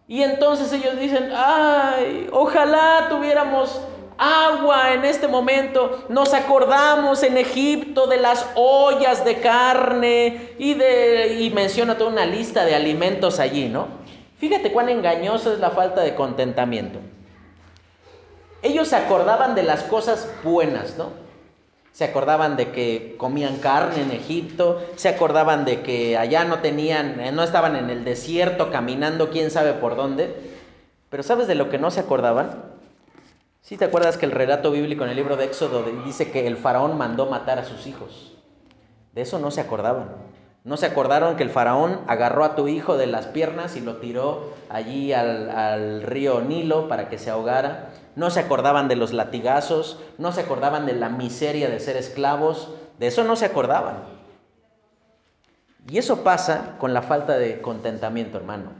[0.08, 3.78] Y entonces ellos dicen, ay, ojalá tuviéramos
[4.16, 6.06] agua en este momento.
[6.08, 12.24] Nos acordamos en Egipto de las ollas de carne y, de, y menciona toda una
[12.24, 13.86] lista de alimentos allí, ¿no?
[14.38, 17.00] Fíjate cuán engañosa es la falta de contentamiento.
[18.62, 21.27] Ellos se acordaban de las cosas buenas, ¿no?
[21.98, 27.20] Se acordaban de que comían carne en Egipto, se acordaban de que allá no tenían,
[27.34, 30.32] no estaban en el desierto caminando quién sabe por dónde.
[31.10, 32.62] Pero ¿sabes de lo que no se acordaban?
[33.62, 36.56] Si te acuerdas que el relato bíblico en el libro de Éxodo dice que el
[36.56, 38.32] faraón mandó matar a sus hijos?
[39.12, 40.27] De eso no se acordaban.
[40.64, 43.96] ¿No se acordaron que el faraón agarró a tu hijo de las piernas y lo
[43.96, 47.90] tiró allí al, río Nilo para que se ahogara?
[48.16, 50.00] ¿No se acordaban de los latigazos?
[50.18, 52.74] ¿No se acordaban de la miseria de ser esclavos?
[52.98, 54.02] De eso no se acordaban.
[55.88, 58.72] Y eso pasa con la falta de contentamiento, hermano.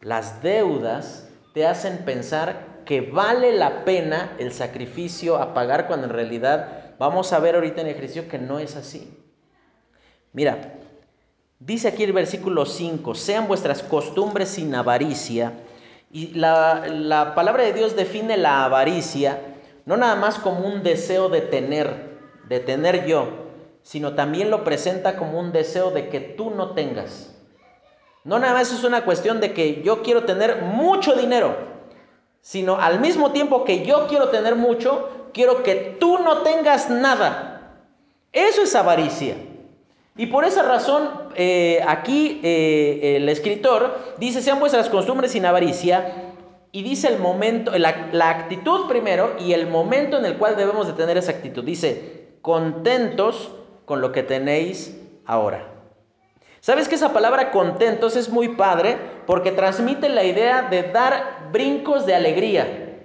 [0.00, 6.12] Las deudas te hacen pensar que vale la pena el sacrificio a pagar cuando en
[6.12, 9.18] realidad vamos a ver ahorita en ejercicio que no es así.
[10.32, 10.74] Mira,
[11.58, 15.54] Dice aquí el versículo 5, sean vuestras costumbres sin avaricia.
[16.12, 19.40] Y la, palabra de Dios define la avaricia
[19.86, 23.28] no nada más como un deseo de tener, de tener yo,
[23.82, 27.32] sino también lo presenta como un deseo de que tú no tengas.
[28.24, 31.56] No nada más es una cuestión de que yo quiero tener mucho dinero,
[32.40, 37.78] sino al mismo tiempo que yo quiero tener mucho, quiero que tú no tengas nada.
[38.32, 39.36] Eso es avaricia.
[40.16, 46.32] Y por esa razón, eh, aquí eh, el escritor dice, sean vuestras costumbres sin avaricia,
[46.72, 50.86] y dice el momento, la, la, actitud primero y el momento en el cual debemos
[50.86, 51.64] de tener esa actitud.
[51.64, 53.50] Dice, contentos
[53.84, 55.68] con lo que tenéis ahora.
[56.60, 58.96] ¿Sabes que esa palabra contentos es muy padre?
[59.26, 62.98] Porque transmite la idea de dar brincos de alegría.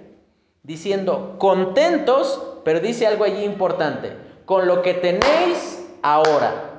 [0.62, 4.12] Diciendo, contentos, pero dice algo allí importante,
[4.44, 6.71] con lo que tenéis ahora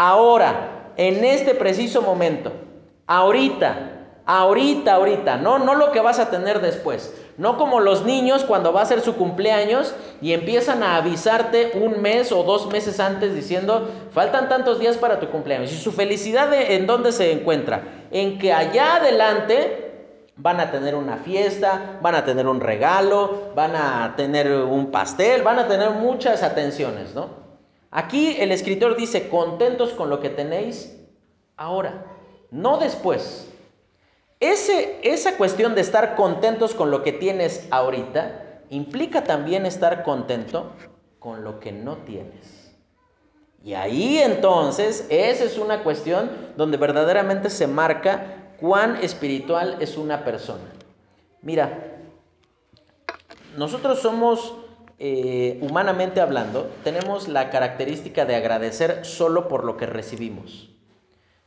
[0.00, 2.52] ahora, en este preciso momento,
[3.06, 7.14] ahorita, ahorita, ahorita, no, no lo que vas a tener después.
[7.36, 12.00] No como los niños cuando va a ser su cumpleaños y empiezan a avisarte un
[12.00, 15.70] mes o dos meses antes diciendo, faltan tantos días para tu cumpleaños.
[15.70, 17.82] Y su felicidad en dónde se encuentra?
[18.10, 19.90] En que allá adelante
[20.36, 25.42] van a tener una fiesta, van a tener un regalo, van a tener un pastel,
[25.42, 27.39] van a tener muchas atenciones, ¿no?
[27.90, 30.96] Aquí el escritor dice, contentos con lo que tenéis
[31.56, 32.06] ahora,
[32.50, 33.48] no después.
[34.38, 40.72] Esa cuestión de estar contentos con lo que tienes ahorita implica también estar contento
[41.18, 42.72] con lo que no tienes.
[43.62, 50.24] Y ahí entonces, esa es una cuestión donde verdaderamente se marca cuán espiritual es una
[50.24, 50.64] persona.
[51.42, 51.98] Mira,
[53.58, 54.54] nosotros somos
[55.02, 60.74] eh, humanamente hablando, tenemos la característica de agradecer solo por lo que recibimos.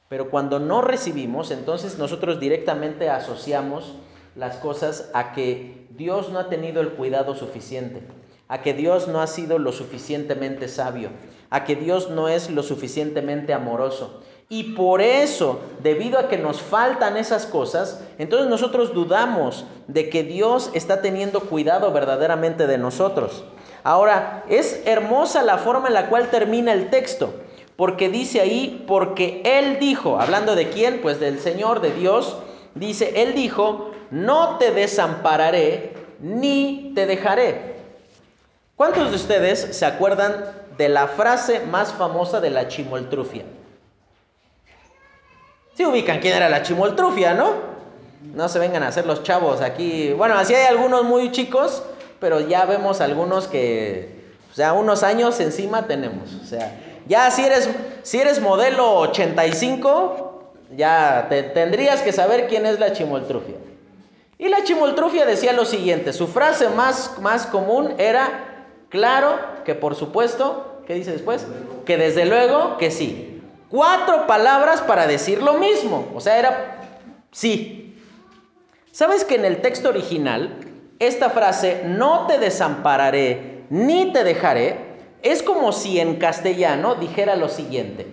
[0.09, 3.93] Pero cuando no recibimos, entonces nosotros directamente asociamos
[4.35, 8.01] las cosas a que Dios no ha tenido el cuidado suficiente,
[8.47, 11.11] a que Dios no ha sido lo suficientemente sabio,
[11.51, 14.23] a que Dios no es lo suficientemente amoroso.
[14.49, 20.23] Y por eso, debido a que nos faltan esas cosas, entonces nosotros dudamos de que
[20.23, 23.43] Dios está teniendo cuidado verdaderamente de nosotros.
[23.83, 27.33] Ahora, es hermosa la forma en la cual termina el texto,
[27.75, 32.37] porque dice ahí, porque Él dijo, hablando de quién, pues del Señor, de Dios,
[32.75, 37.73] dice, Él dijo, no te desampararé ni te dejaré.
[38.75, 40.45] ¿Cuántos de ustedes se acuerdan
[40.77, 43.43] de la frase más famosa de la chimoltrufia?
[45.75, 47.73] Si ubican quién era la chimoltrufia, ¿no?
[48.35, 50.13] No se vengan a hacer los chavos aquí.
[50.13, 51.83] Bueno, así hay algunos muy chicos,
[52.19, 56.33] pero ya vemos algunos que, o sea, unos años encima tenemos.
[56.41, 57.69] O sea, ya si eres,
[58.03, 63.55] si eres modelo 85, ya te, tendrías que saber quién es la chimoltrufia.
[64.37, 69.95] Y la chimoltrufia decía lo siguiente, su frase más, más común era, claro que por
[69.95, 71.47] supuesto, ¿qué dice después?
[71.85, 73.32] Que desde luego que sí
[73.73, 76.11] cuatro palabras para decir lo mismo.
[76.13, 76.81] O sea, era
[77.31, 77.97] sí.
[78.91, 80.59] ¿Sabes que en el texto original,
[80.99, 84.77] esta frase, no te desampararé ni te dejaré,
[85.23, 88.05] es como si en castellano dijera lo siguiente.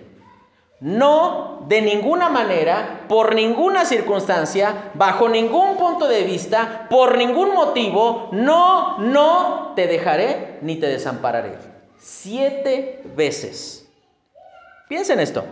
[0.80, 8.30] No, de ninguna manera, por ninguna circunstancia, bajo ningún punto de vista, por ningún motivo,
[8.32, 11.58] no, no te dejaré ni te desampararé.
[11.98, 13.79] Siete veces.
[14.90, 15.44] Piensa en esto.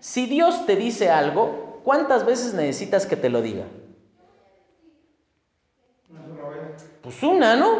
[0.00, 3.64] Si Dios te dice algo, ¿cuántas veces necesitas que te lo diga?
[7.00, 7.78] Pues una, ¿no?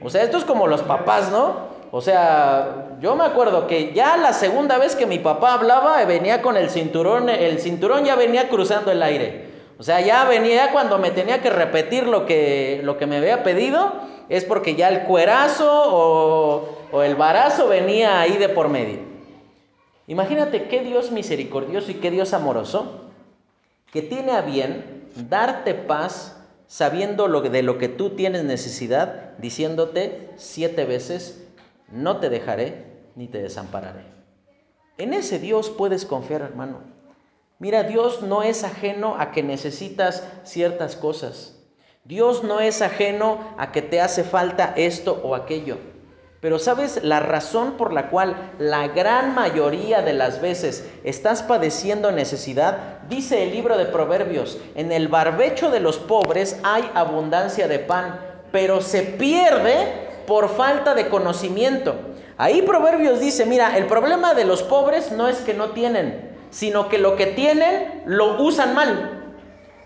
[0.00, 1.68] O sea, esto es como los papás, ¿no?
[1.90, 6.40] O sea, yo me acuerdo que ya la segunda vez que mi papá hablaba venía
[6.40, 9.50] con el cinturón, el cinturón ya venía cruzando el aire.
[9.78, 13.42] O sea, ya venía cuando me tenía que repetir lo que, lo que me había
[13.42, 13.92] pedido,
[14.30, 19.07] es porque ya el cuerazo o, o el barazo venía ahí de por medio.
[20.08, 23.10] Imagínate qué Dios misericordioso y qué Dios amoroso
[23.92, 30.30] que tiene a bien darte paz sabiendo lo, de lo que tú tienes necesidad, diciéndote
[30.36, 31.46] siete veces,
[31.92, 32.86] no te dejaré
[33.16, 34.02] ni te desampararé.
[34.96, 36.80] En ese Dios puedes confiar, hermano.
[37.58, 41.58] Mira, Dios no es ajeno a que necesitas ciertas cosas.
[42.04, 45.76] Dios no es ajeno a que te hace falta esto o aquello.
[46.40, 52.12] Pero sabes, la razón por la cual la gran mayoría de las veces estás padeciendo
[52.12, 57.80] necesidad, dice el libro de Proverbios, en el barbecho de los pobres hay abundancia de
[57.80, 58.20] pan,
[58.52, 61.96] pero se pierde por falta de conocimiento.
[62.36, 66.88] Ahí Proverbios dice, mira, el problema de los pobres no es que no tienen, sino
[66.88, 69.17] que lo que tienen lo usan mal.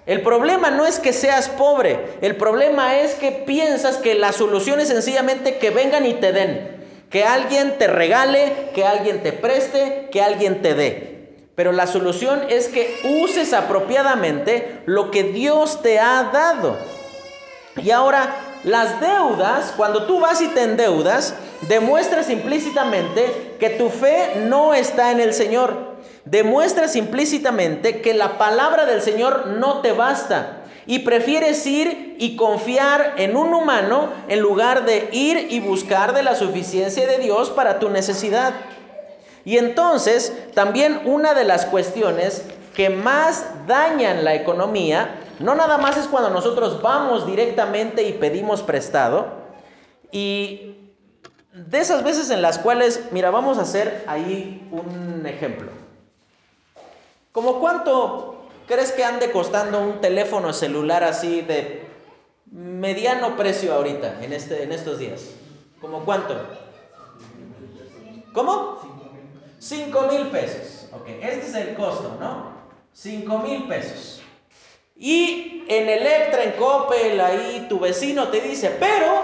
[0.04, 4.80] El problema no es que seas pobre, el problema es que piensas que la solución
[4.80, 10.08] es sencillamente que vengan y te den, que alguien te regale, que alguien te preste,
[10.10, 11.12] que alguien te dé.
[11.54, 16.78] Pero la solución es que uses apropiadamente lo que Dios te ha dado.
[17.76, 18.34] Y ahora,
[18.64, 21.34] las deudas, cuando tú vas y te endeudas,
[21.68, 25.91] demuestras implícitamente que tu fe no está en el Señor
[26.24, 33.14] demuestras implícitamente que la palabra del Señor no te basta y prefieres ir y confiar
[33.16, 37.78] en un humano en lugar de ir y buscar de la suficiencia de Dios para
[37.78, 38.54] tu necesidad.
[39.44, 42.44] Y entonces también una de las cuestiones
[42.74, 48.62] que más dañan la economía, no nada más es cuando nosotros vamos directamente y pedimos
[48.62, 49.42] prestado,
[50.10, 50.76] y
[51.52, 55.81] de esas veces en las cuales, mira, vamos a hacer ahí un ejemplo.
[57.32, 61.88] ¿Cómo cuánto crees que ande costando un teléfono celular así de
[62.50, 65.30] mediano precio ahorita, en, este, en estos días?
[65.80, 66.36] ¿Cómo cuánto?
[68.34, 68.78] ¿Cómo?
[69.58, 70.88] 5 mil pesos.
[70.92, 72.52] Ok, este es el costo, ¿no?
[72.92, 74.20] 5 mil pesos.
[74.94, 79.22] Y en Electra, en Coppel, ahí tu vecino te dice, pero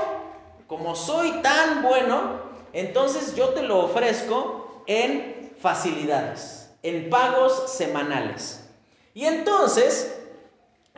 [0.66, 2.40] como soy tan bueno,
[2.72, 8.64] entonces yo te lo ofrezco en facilidades en pagos semanales.
[9.14, 10.14] Y entonces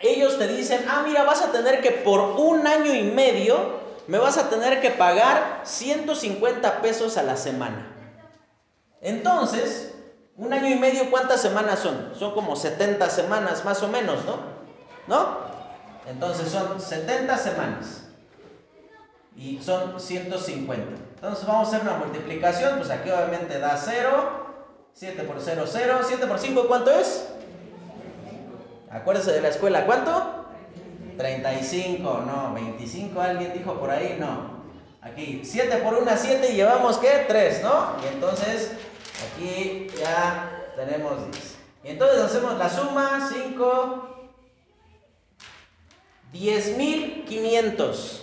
[0.03, 4.19] ellos te dicen, ah, mira, vas a tener que por un año y medio, me
[4.19, 7.87] vas a tener que pagar 150 pesos a la semana.
[9.01, 9.95] Entonces,
[10.37, 12.13] un año y medio, ¿cuántas semanas son?
[12.19, 14.39] Son como 70 semanas más o menos, ¿no?
[15.07, 15.39] ¿No?
[16.07, 18.05] Entonces son 70 semanas.
[19.37, 20.83] Y son 150.
[21.15, 24.40] Entonces vamos a hacer una multiplicación, pues aquí obviamente da 0,
[25.01, 26.01] 7 por 0, 0.
[26.07, 27.27] 7 por 5, ¿cuánto es?
[28.91, 30.45] Acuérdese de la escuela, ¿cuánto?
[31.17, 34.61] 35, no, 25, alguien dijo por ahí, no.
[35.01, 37.25] Aquí, 7 por 1, 7 y llevamos ¿qué?
[37.27, 37.97] 3, ¿no?
[38.05, 38.73] Y entonces,
[39.33, 41.57] aquí ya tenemos 10.
[41.85, 44.27] Y entonces hacemos la suma, 5,
[46.35, 48.21] 10.500.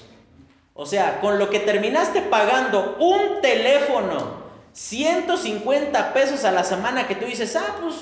[0.76, 4.37] O sea, con lo que terminaste pagando un teléfono
[4.78, 7.96] 150 pesos a la semana que tú dices, ah, pues,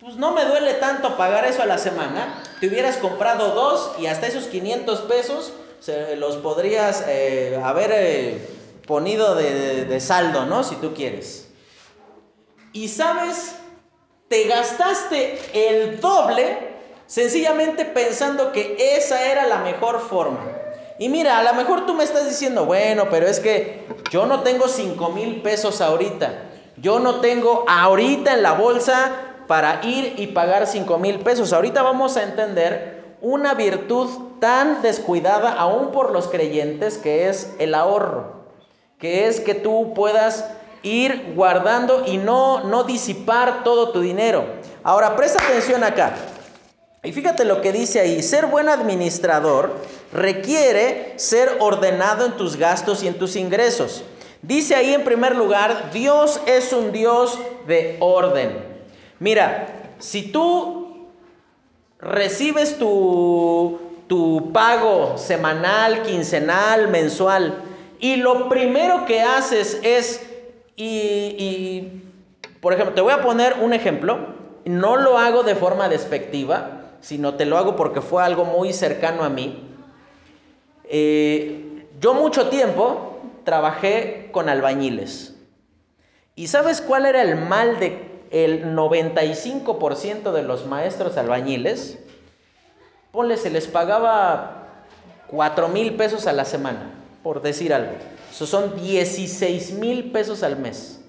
[0.00, 4.06] pues no me duele tanto pagar eso a la semana, te hubieras comprado dos y
[4.06, 8.48] hasta esos 500 pesos se los podrías eh, haber eh,
[8.84, 10.64] ponido de, de saldo, ¿no?
[10.64, 11.48] Si tú quieres.
[12.72, 13.54] Y sabes,
[14.28, 16.58] te gastaste el doble
[17.06, 20.61] sencillamente pensando que esa era la mejor forma.
[20.98, 24.40] Y mira, a lo mejor tú me estás diciendo, bueno, pero es que yo no
[24.40, 26.50] tengo 5 mil pesos ahorita.
[26.76, 29.12] Yo no tengo ahorita en la bolsa
[29.46, 31.52] para ir y pagar 5 mil pesos.
[31.52, 34.08] Ahorita vamos a entender una virtud
[34.40, 38.42] tan descuidada aún por los creyentes que es el ahorro.
[38.98, 40.48] Que es que tú puedas
[40.82, 44.44] ir guardando y no, no disipar todo tu dinero.
[44.82, 46.14] Ahora, presta atención acá.
[47.04, 49.74] Y fíjate lo que dice ahí, ser buen administrador
[50.12, 54.04] requiere ser ordenado en tus gastos y en tus ingresos.
[54.40, 58.56] Dice ahí en primer lugar, Dios es un Dios de orden.
[59.18, 59.66] Mira,
[59.98, 61.08] si tú
[61.98, 67.64] recibes tu, tu pago semanal, quincenal, mensual,
[67.98, 70.20] y lo primero que haces es,
[70.76, 72.02] y, y
[72.60, 74.18] por ejemplo, te voy a poner un ejemplo,
[74.64, 79.24] no lo hago de forma despectiva, sino te lo hago porque fue algo muy cercano
[79.24, 79.68] a mí.
[80.84, 85.34] Eh, yo mucho tiempo trabajé con albañiles.
[86.34, 91.98] ¿Y sabes cuál era el mal de el 95% de los maestros albañiles?
[93.10, 94.68] Ponle, se les pagaba
[95.26, 96.90] 4 mil pesos a la semana,
[97.22, 97.92] por decir algo.
[98.30, 101.00] Eso son 16 mil pesos al mes.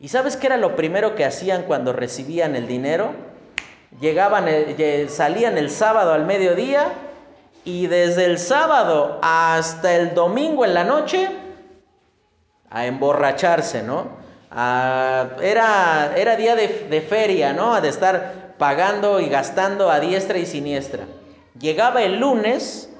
[0.00, 3.33] ¿Y sabes qué era lo primero que hacían cuando recibían el dinero?
[4.00, 4.46] Llegaban,
[5.08, 6.92] salían el sábado al mediodía
[7.64, 11.28] y desde el sábado hasta el domingo en la noche
[12.70, 14.24] a emborracharse, ¿no?
[14.50, 17.80] era, era día de, de feria, ¿no?
[17.80, 21.06] De estar pagando y gastando a diestra y siniestra.
[21.58, 22.90] Llegaba el lunes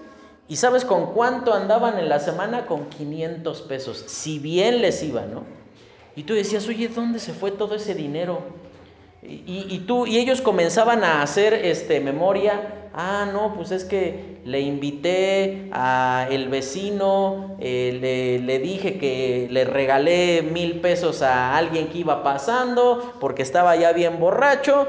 [0.49, 2.67] y ¿sabes con cuánto andaban en la semana?
[2.67, 5.45] Con 500 pesos, si bien les iba, ¿no?
[6.17, 8.43] Y tú decías, oye, ¿dónde se fue todo ese dinero?
[9.27, 12.89] Y, tú, y ellos comenzaban a hacer este, memoria.
[12.93, 19.49] Ah, no, pues es que le invité a el vecino, eh, le, le, dije que
[19.51, 24.87] le regalé mil pesos a alguien que iba pasando porque estaba ya bien borracho.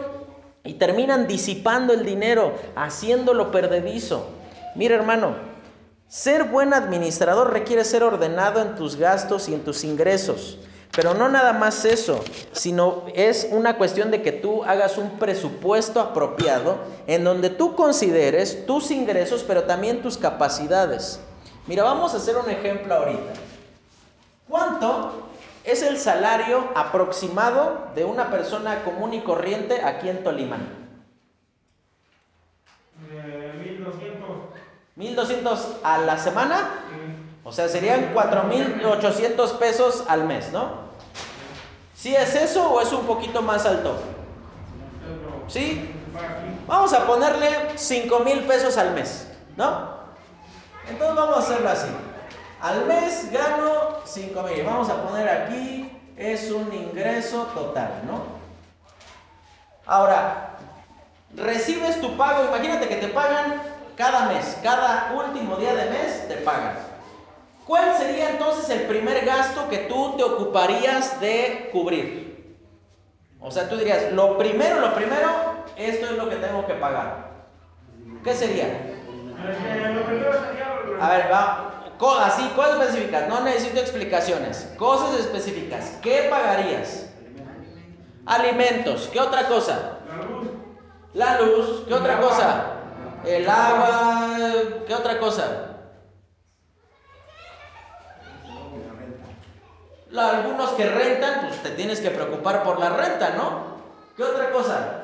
[0.66, 4.28] Y terminan disipando el dinero, haciéndolo perdedizo.
[4.76, 5.36] Mira, hermano,
[6.08, 10.60] ser buen administrador requiere ser ordenado en tus gastos y en tus ingresos.
[10.96, 12.24] Pero no nada más eso,
[12.54, 18.66] sino es una cuestión de que tú hagas un presupuesto apropiado en donde tú consideres
[18.66, 21.20] tus ingresos, pero también tus capacidades.
[21.68, 23.34] Mira, vamos a hacer un ejemplo ahorita.
[24.48, 25.28] ¿Cuánto
[25.66, 30.60] es el salario aproximado de una persona común y corriente aquí en Tolima?
[34.96, 36.70] 1200 a la semana.
[37.44, 40.85] O sea, serían 4800 pesos al mes, ¿no?
[42.06, 43.98] ¿Sí es eso o es un poquito más alto?
[45.48, 45.92] ¿Sí?
[46.68, 49.28] Vamos a ponerle 5 mil pesos al mes,
[49.58, 49.90] ¿no?
[50.88, 51.88] Entonces vamos a hacerlo así.
[52.62, 54.64] Al mes gano 5 mil.
[54.64, 58.22] Vamos a poner aquí, es un ingreso total, ¿no?
[59.88, 60.58] Ahora,
[61.36, 63.64] recibes tu pago, imagínate que te pagan
[63.96, 66.85] cada mes, cada último día de mes te pagan.
[67.66, 72.56] ¿Cuál sería entonces el primer gasto que tú te ocuparías de cubrir?
[73.40, 75.30] O sea, tú dirías, lo primero, lo primero,
[75.76, 77.32] esto es lo que tengo que pagar.
[78.24, 78.68] ¿Qué sería?
[81.00, 81.72] A ver, va.
[82.24, 83.28] Así, cosas específicas.
[83.30, 84.72] No necesito explicaciones.
[84.78, 85.98] Cosas específicas.
[86.02, 87.10] ¿Qué pagarías?
[88.26, 89.10] Alimentos.
[89.12, 90.00] ¿Qué otra cosa?
[90.08, 90.48] La luz.
[91.14, 91.84] La luz.
[91.88, 92.66] ¿Qué otra cosa?
[93.26, 94.38] El agua.
[94.88, 95.75] ¿Qué otra cosa?
[100.18, 103.76] Algunos que rentan, pues te tienes que preocupar por la renta, ¿no?
[104.16, 105.02] ¿Qué otra cosa?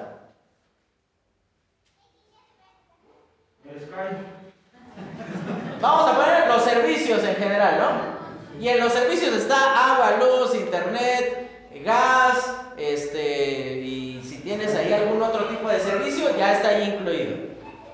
[5.81, 8.61] Vamos a poner los servicios en general, ¿no?
[8.61, 15.21] Y en los servicios está agua, luz, internet, gas, este, y si tienes ahí algún
[15.21, 17.37] otro tipo de servicio, ya está ahí incluido.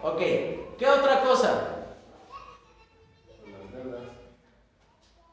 [0.04, 0.20] Ok,
[0.78, 1.84] ¿qué otra cosa?
[3.46, 4.02] Las deudas.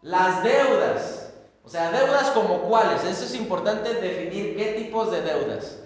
[0.03, 1.24] Las deudas.
[1.65, 3.03] O sea, deudas como cuáles.
[3.05, 5.79] Eso es importante definir qué tipos de deudas.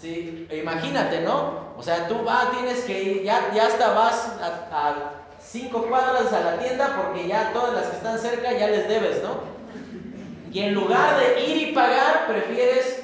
[0.00, 1.74] Sí, imagínate, ¿no?
[1.76, 6.40] O sea, tú vas, tienes que ir, ya, ya hasta vas a, cinco cuadras a
[6.40, 9.40] la tienda porque ya todas las que están cerca ya les debes, ¿no?
[10.52, 13.02] Y en lugar de ir y pagar, prefieres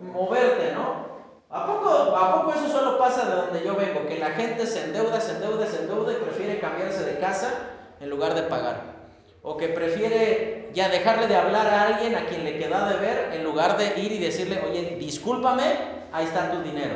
[0.00, 1.06] moverte, ¿no?
[1.48, 4.06] ¿A poco, ¿A poco eso solo pasa de donde yo vengo?
[4.06, 8.10] Que la gente se endeuda, se endeuda, se endeuda y prefiere cambiarse de casa en
[8.10, 8.96] lugar de pagar.
[9.42, 13.30] O que prefiere ya dejarle de hablar a alguien a quien le queda de ver
[13.32, 15.64] en lugar de ir y decirle, oye, discúlpame,
[16.12, 16.94] ahí está tu dinero.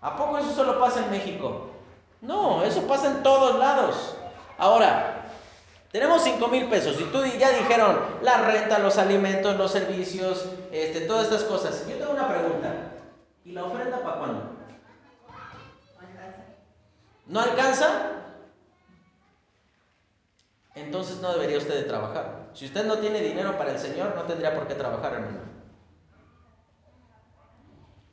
[0.00, 1.68] ¿A poco eso solo pasa en México?
[2.20, 4.16] No, eso pasa en todos lados.
[4.56, 5.18] Ahora,
[5.92, 11.02] tenemos 5 mil pesos y tú ya dijeron la renta, los alimentos, los servicios, este,
[11.02, 11.86] todas estas cosas.
[11.88, 12.74] Yo tengo una pregunta.
[13.44, 14.42] ¿Y la ofrenda para cuándo?
[17.26, 17.86] ¿No alcanza?
[20.78, 22.48] Entonces no debería usted de trabajar.
[22.54, 25.38] Si usted no tiene dinero para el Señor, no tendría por qué trabajar, hermano.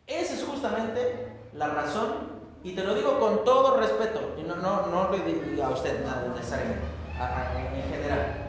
[0.07, 4.87] Esa es justamente la razón, y te lo digo con todo respeto, y no, no,
[4.87, 6.85] no le digo a usted nada necesariamente,
[7.75, 8.45] en general.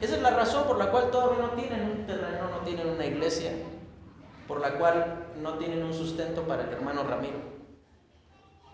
[0.00, 3.06] Esa es la razón por la cual todavía no tienen un terreno, no tienen una
[3.06, 3.52] iglesia,
[4.48, 7.38] por la cual no tienen un sustento para el hermano Ramiro.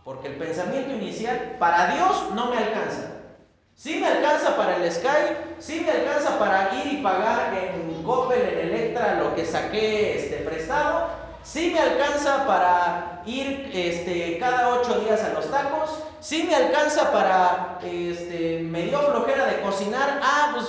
[0.05, 3.18] Porque el pensamiento inicial, para Dios no me alcanza.
[3.79, 8.43] Sí me alcanza para el Sky, sí me alcanza para ir y pagar en Coppel,
[8.43, 11.07] en Electra, lo que saqué este, prestado,
[11.45, 17.13] sí me alcanza para ir este, cada ocho días a los tacos, sí me alcanza
[17.13, 20.67] para, este, me dio flojera de cocinar, ah, pues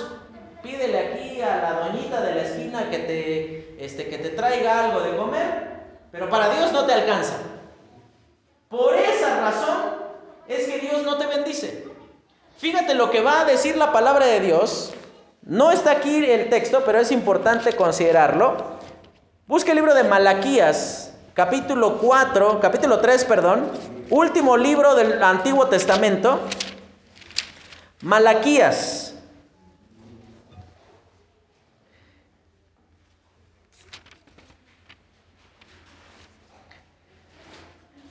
[0.62, 5.00] pídele aquí a la doñita de la esquina que te, este, que te traiga algo
[5.00, 5.80] de comer,
[6.12, 7.38] pero para Dios no te alcanza.
[8.68, 9.96] Por esa razón
[10.46, 11.89] es que Dios no te bendice.
[12.60, 14.92] Fíjate lo que va a decir la palabra de Dios.
[15.40, 18.78] No está aquí el texto, pero es importante considerarlo.
[19.46, 23.70] Busca el libro de Malaquías, capítulo 4, capítulo 3, perdón,
[24.10, 26.38] último libro del Antiguo Testamento.
[28.02, 29.09] Malaquías.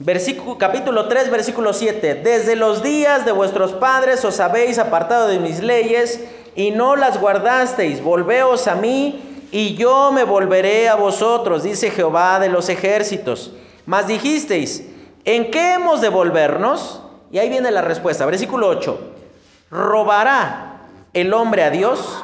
[0.01, 2.15] Versículo, capítulo 3, versículo 7.
[2.15, 6.23] Desde los días de vuestros padres os habéis apartado de mis leyes
[6.55, 8.01] y no las guardasteis.
[8.01, 13.51] Volveos a mí y yo me volveré a vosotros, dice Jehová de los ejércitos.
[13.85, 14.85] Mas dijisteis,
[15.25, 17.01] ¿en qué hemos de volvernos?
[17.29, 18.25] Y ahí viene la respuesta.
[18.25, 18.99] Versículo 8.
[19.69, 22.23] ¿Robará el hombre a Dios?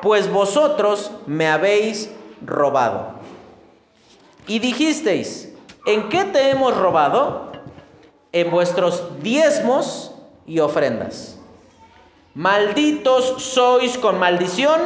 [0.00, 2.10] Pues vosotros me habéis
[2.40, 3.20] robado.
[4.46, 5.51] Y dijisteis,
[5.84, 7.50] ¿En qué te hemos robado?
[8.30, 10.14] En vuestros diezmos
[10.46, 11.38] y ofrendas.
[12.34, 14.80] Malditos sois con maldición,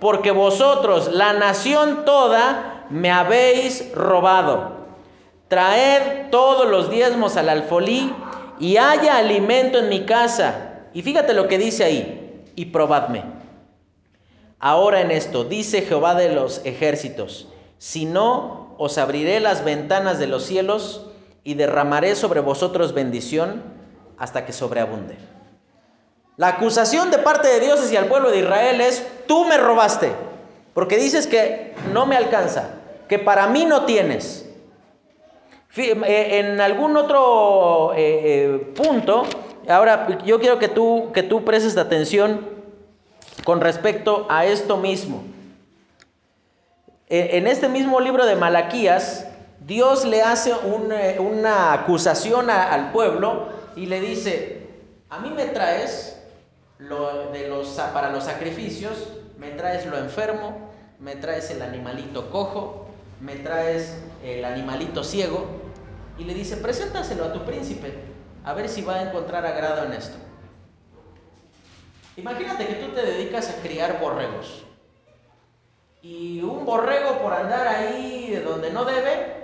[0.00, 4.78] porque vosotros, la nación toda, me habéis robado.
[5.48, 8.12] Traed todos los diezmos al alfolí
[8.58, 10.86] y haya alimento en mi casa.
[10.94, 13.22] Y fíjate lo que dice ahí, y probadme.
[14.58, 20.28] Ahora en esto, dice Jehová de los ejércitos, si no os abriré las ventanas de
[20.28, 21.06] los cielos
[21.44, 23.62] y derramaré sobre vosotros bendición
[24.16, 25.16] hasta que sobreabunde.
[26.36, 30.12] La acusación de parte de Dios hacia el pueblo de Israel es, tú me robaste,
[30.72, 32.76] porque dices que no me alcanza,
[33.08, 34.48] que para mí no tienes.
[35.76, 39.24] Eh, en algún otro eh, eh, punto,
[39.68, 42.48] ahora yo quiero que tú, que tú prestes atención
[43.44, 45.24] con respecto a esto mismo.
[47.10, 49.26] En este mismo libro de Malaquías,
[49.60, 54.66] Dios le hace eh, una acusación al pueblo y le dice,
[55.08, 56.20] a mí me traes
[57.94, 62.88] para los sacrificios, me traes lo enfermo, me traes el animalito cojo,
[63.22, 65.46] me traes el animalito ciego,
[66.18, 67.94] y le dice, preséntaselo a tu príncipe,
[68.44, 70.18] a ver si va a encontrar agrado en esto.
[72.18, 74.67] Imagínate que tú te dedicas a criar borregos
[76.02, 79.38] y un borrego por andar ahí de donde no debe,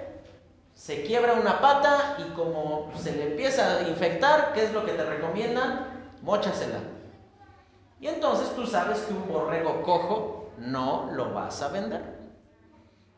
[0.75, 4.93] se quiebra una pata y como se le empieza a infectar, ¿qué es lo que
[4.93, 6.11] te recomiendan?
[6.23, 6.79] Móchasela.
[8.01, 12.03] Y entonces tú sabes que un borrego cojo no lo vas a vender.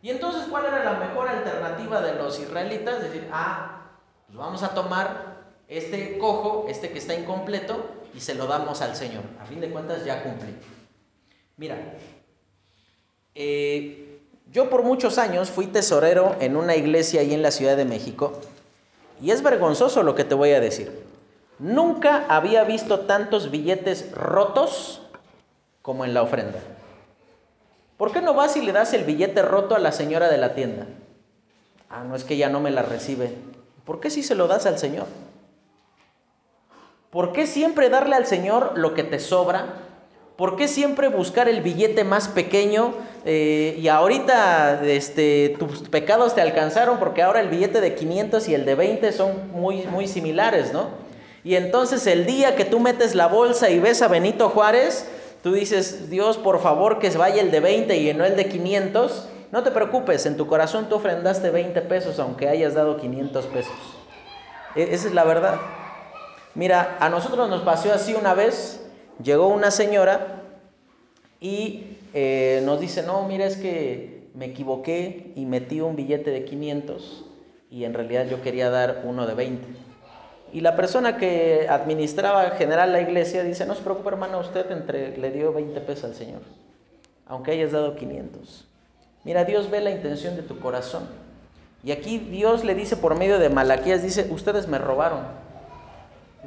[0.03, 3.03] Y entonces, ¿cuál era la mejor alternativa de los israelitas?
[3.03, 3.91] Decir, ah,
[4.27, 7.85] pues vamos a tomar este cojo, este que está incompleto,
[8.15, 9.25] y se lo damos al Señor.
[9.41, 10.57] A fin de cuentas ya cumplí.
[11.57, 11.77] Mira,
[13.37, 14.21] eh,
[14.51, 18.41] yo por muchos años fui tesorero en una iglesia ahí en la Ciudad de México
[19.21, 21.05] y es vergonzoso lo que te voy a decir.
[21.59, 25.03] Nunca había visto tantos billetes rotos
[25.83, 26.61] como en la ofrenda.
[27.99, 30.55] ¿Por qué no vas y le das el billete roto a la señora de la
[30.55, 30.87] tienda?
[31.91, 33.35] Ah, no es que ella no me la recibe.
[33.85, 35.07] ¿Por qué si se lo das al Señor?
[37.11, 39.86] ¿Por qué siempre darle al Señor lo que te sobra
[40.37, 42.93] ¿Por qué siempre buscar el billete más pequeño?
[43.25, 48.55] Eh, y ahorita este, tus pecados te alcanzaron porque ahora el billete de 500 y
[48.55, 50.89] el de 20 son muy, muy similares, ¿no?
[51.43, 55.09] Y entonces el día que tú metes la bolsa y ves a Benito Juárez,
[55.43, 58.47] tú dices, Dios, por favor que se vaya el de 20 y no el de
[58.47, 59.29] 500.
[59.53, 63.73] No te preocupes, en tu corazón tú ofrendaste 20 pesos aunque hayas dado 500 pesos.
[64.75, 65.59] E, esa es la verdad.
[66.55, 68.86] Mira, a nosotros nos pasó así una vez
[69.23, 70.43] Llegó una señora
[71.41, 76.45] y eh, nos dice, no, mira, es que me equivoqué y metí un billete de
[76.45, 77.25] 500
[77.71, 79.67] y en realidad yo quería dar uno de 20.
[80.53, 85.17] Y la persona que administraba general la iglesia dice, no se preocupe hermano, usted entre,
[85.17, 86.43] le dio 20 pesos al Señor,
[87.27, 88.67] aunque hayas dado 500.
[89.25, 91.09] Mira, Dios ve la intención de tu corazón.
[91.83, 95.46] Y aquí Dios le dice por medio de Malaquías, dice, ustedes me robaron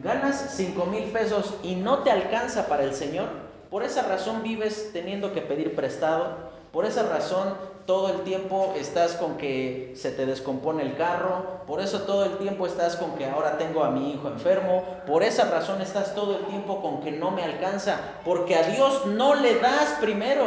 [0.03, 3.27] ganas 5 mil pesos y no te alcanza para el Señor,
[3.69, 9.13] por esa razón vives teniendo que pedir prestado, por esa razón todo el tiempo estás
[9.13, 13.25] con que se te descompone el carro, por eso todo el tiempo estás con que
[13.25, 17.11] ahora tengo a mi hijo enfermo, por esa razón estás todo el tiempo con que
[17.11, 20.45] no me alcanza, porque a Dios no le das primero,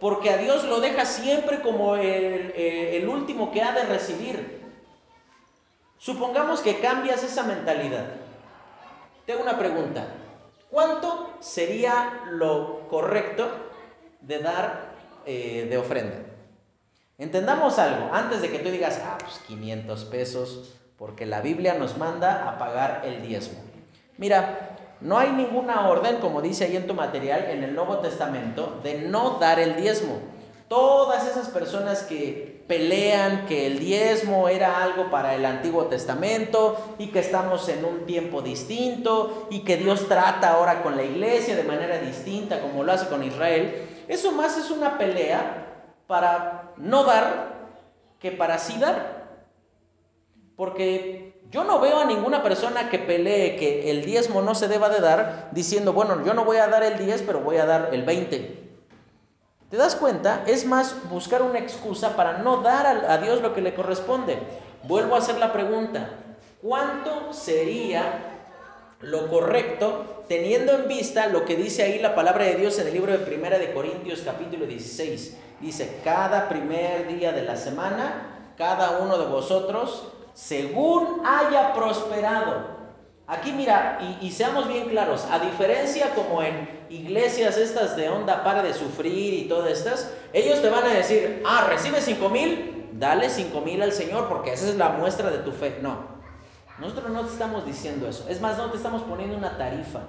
[0.00, 4.60] porque a Dios lo dejas siempre como el, eh, el último que ha de recibir.
[5.98, 8.19] Supongamos que cambias esa mentalidad
[9.30, 10.08] tengo una pregunta.
[10.70, 13.48] ¿Cuánto sería lo correcto
[14.20, 14.90] de dar
[15.24, 16.16] eh, de ofrenda?
[17.16, 21.96] Entendamos algo, antes de que tú digas, ah, pues 500 pesos, porque la Biblia nos
[21.96, 23.60] manda a pagar el diezmo.
[24.16, 28.80] Mira, no hay ninguna orden, como dice ahí en tu material, en el Nuevo Testamento,
[28.82, 30.18] de no dar el diezmo.
[30.66, 37.08] Todas esas personas que pelean que el diezmo era algo para el Antiguo Testamento y
[37.08, 41.64] que estamos en un tiempo distinto y que Dios trata ahora con la iglesia de
[41.64, 45.66] manera distinta como lo hace con Israel, eso más es una pelea
[46.06, 47.70] para no dar
[48.20, 49.18] que para sí dar.
[50.54, 54.88] Porque Yo no veo a ninguna persona que pelee que el diezmo no se deba
[54.88, 57.90] de dar diciendo, bueno, yo no voy a dar el 10, pero voy a dar
[57.92, 58.59] el 20.
[59.70, 60.42] ¿Te das cuenta?
[60.48, 64.36] Es más buscar una excusa para no dar a, Dios lo que le corresponde.
[64.82, 66.10] Vuelvo a hacer la pregunta.
[66.60, 68.02] ¿Cuánto sería
[69.00, 72.94] lo correcto teniendo en vista lo que dice ahí la palabra de Dios en el
[72.94, 75.36] libro de Primera de Corintios capítulo 16?
[75.60, 82.79] Dice, cada primer día de la semana, cada uno de vosotros según haya prosperado.
[83.30, 88.60] Aquí mira, y, seamos bien claros, a diferencia como en iglesias estas de onda para
[88.60, 93.30] de sufrir y todas estas, ellos te van a decir, ah, recibe cinco mil, dale
[93.30, 95.78] cinco mil al Señor porque esa es la muestra de tu fe.
[95.80, 95.98] No,
[96.80, 98.26] nosotros no te estamos diciendo eso.
[98.28, 100.00] Es más, no te estamos poniendo una tarifa.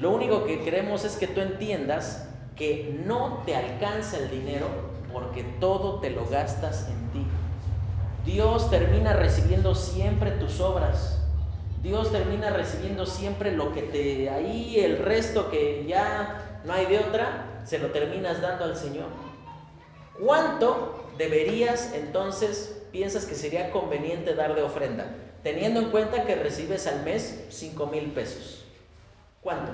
[0.00, 2.26] Lo único que queremos es que tú entiendas
[2.56, 4.66] que no te alcanza el dinero
[5.12, 7.26] porque todo te lo gastas en ti.
[8.24, 11.20] Dios termina recibiendo siempre tus obras.
[11.84, 16.98] Dios termina recibiendo siempre lo que te ahí, el resto que ya no hay de
[16.98, 19.08] otra, se lo terminas dando al Señor.
[20.18, 25.14] ¿Cuánto deberías entonces, piensas que sería conveniente dar de ofrenda?
[25.42, 28.64] Teniendo en cuenta que recibes al mes 5 mil pesos.
[29.42, 29.72] ¿Cuánto?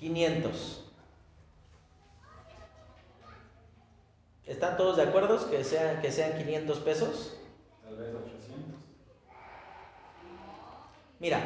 [0.00, 0.87] 500.
[4.48, 7.34] ¿Están todos de acuerdo que sean, que sean 500 pesos?
[7.84, 8.80] Tal vez 800.
[11.20, 11.38] Mira,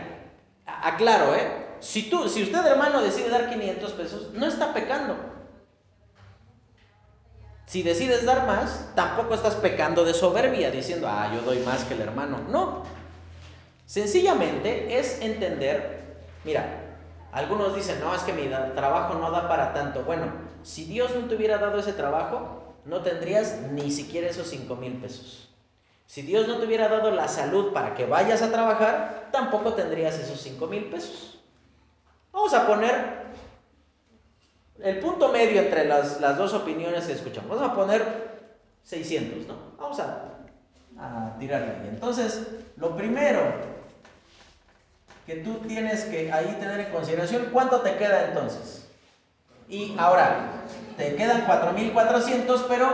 [0.64, 1.66] aclaro, ¿eh?
[1.80, 5.16] Si, tú, si usted hermano decide dar 500 pesos, no está pecando.
[7.66, 11.94] Si decides dar más, tampoco estás pecando de soberbia diciendo, ah, yo doy más que
[11.94, 12.38] el hermano.
[12.50, 12.84] No.
[13.84, 16.82] Sencillamente es entender, mira,
[17.32, 20.04] algunos dicen, no, es que mi trabajo no da para tanto.
[20.04, 20.26] Bueno,
[20.62, 24.94] si Dios no te hubiera dado ese trabajo, no tendrías ni siquiera esos 5 mil
[24.94, 25.48] pesos.
[26.06, 30.18] Si Dios no te hubiera dado la salud para que vayas a trabajar, tampoco tendrías
[30.18, 31.38] esos 5 mil pesos.
[32.32, 33.22] Vamos a poner
[34.80, 37.58] el punto medio entre las, dos opiniones que escuchamos.
[37.58, 38.32] Vamos a poner
[38.82, 39.54] 600, ¿no?
[39.78, 40.38] Vamos a,
[40.98, 41.88] a tirarle ahí.
[41.88, 43.40] Entonces, lo primero
[45.26, 48.81] que tú tienes que ahí tener en consideración, ¿cuánto te queda entonces?
[49.72, 50.66] Y ahora,
[50.98, 52.92] te quedan 4.400, pero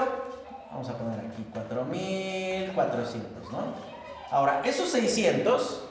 [0.71, 3.59] vamos a poner aquí 4.400, ¿no?
[4.31, 5.83] Ahora, esos 600,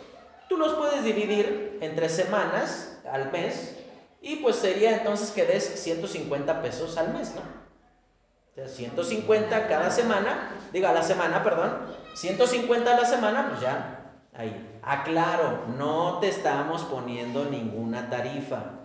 [0.47, 3.75] tú los puedes dividir entre semanas al mes
[4.21, 7.41] y pues sería entonces que des 150 pesos al mes, ¿no?
[7.41, 11.79] O sea, 150 cada semana, diga la semana, perdón,
[12.13, 14.79] 150 a la semana, pues ya, ahí.
[14.83, 18.76] Aclaro, no te estamos poniendo ninguna tarifa.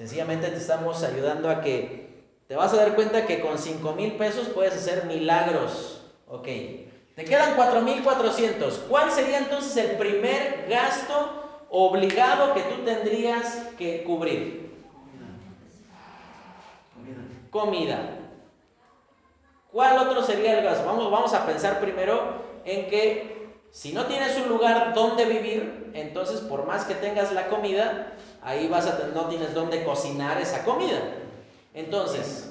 [0.00, 4.12] Sencillamente te estamos ayudando a que te vas a dar cuenta que con 5 mil
[4.12, 6.00] pesos puedes hacer milagros.
[6.26, 6.46] Ok.
[7.16, 8.86] Te quedan 4 mil 400.
[8.88, 14.74] ¿Cuál sería entonces el primer gasto obligado que tú tendrías que cubrir?
[17.50, 17.98] Comida.
[19.70, 20.86] ¿Cuál otro sería el gasto?
[20.86, 26.40] Vamos, vamos a pensar primero en que si no tienes un lugar donde vivir, entonces
[26.40, 30.98] por más que tengas la comida, ahí vas a no tienes donde cocinar esa comida.
[31.74, 32.50] Entonces,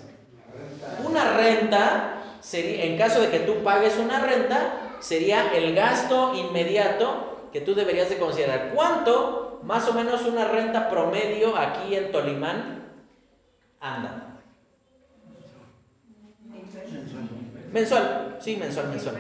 [1.06, 7.50] una renta sería, en caso de que tú pagues una renta, sería el gasto inmediato
[7.52, 8.72] que tú deberías de considerar.
[8.74, 12.84] ¿Cuánto más o menos una renta promedio aquí en Tolimán
[13.80, 14.26] anda?
[17.72, 19.16] Mensual, sí, mensual, mensual.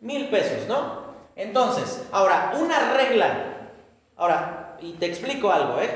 [0.00, 1.02] Mil pesos, ¿no?
[1.36, 3.70] Entonces, ahora, una regla.
[4.16, 5.90] Ahora, y te explico algo, ¿eh?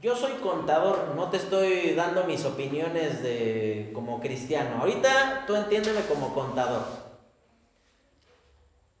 [0.00, 4.78] Yo soy contador, no te estoy dando mis opiniones de como cristiano.
[4.80, 6.82] Ahorita tú entiéndeme como contador.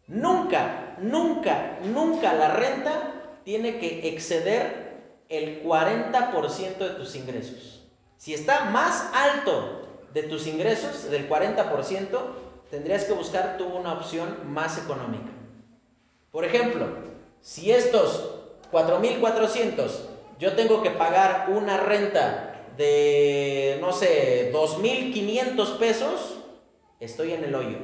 [0.06, 7.82] Nunca, nunca, nunca la renta tiene que exceder el 40% de tus ingresos.
[8.16, 12.06] Si está más alto de tus ingresos, del 40%,
[12.70, 15.32] tendrías que buscar tú una opción más económica.
[16.30, 16.86] Por ejemplo,
[17.40, 18.41] si estos
[18.72, 20.12] 4.400
[20.42, 26.38] yo tengo que pagar una renta de, no sé, 2.500 pesos,
[26.98, 27.78] estoy en el hoyo.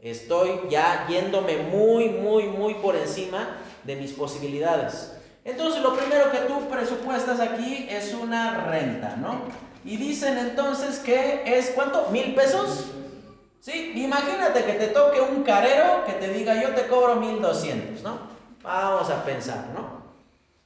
[0.00, 5.14] Estoy ya yéndome muy, muy, muy por encima de mis posibilidades.
[5.44, 9.42] Entonces, lo primero que tú presupuestas aquí es una renta, ¿no?
[9.84, 12.08] Y dicen entonces que es, ¿cuánto?
[12.10, 12.86] ¿Mil pesos?
[13.60, 18.18] Sí, imagínate que te toque un carero que te diga, yo te cobro 1200, ¿no?
[18.64, 20.01] Vamos a pensar, ¿no?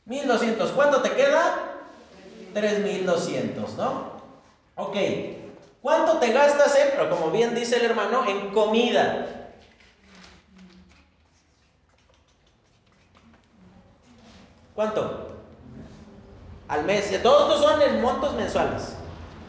[0.06, 0.70] 1200.
[0.72, 1.74] ¿Cuánto te queda?
[2.54, 4.12] 3200, ¿no?
[4.76, 4.96] Ok.
[5.82, 9.52] ¿Cuánto te gastas en, pero como bien dice el hermano, en comida?
[14.74, 15.36] ¿Cuánto?
[16.68, 17.22] Al mes.
[17.22, 18.94] Todos estos son en montos mensuales.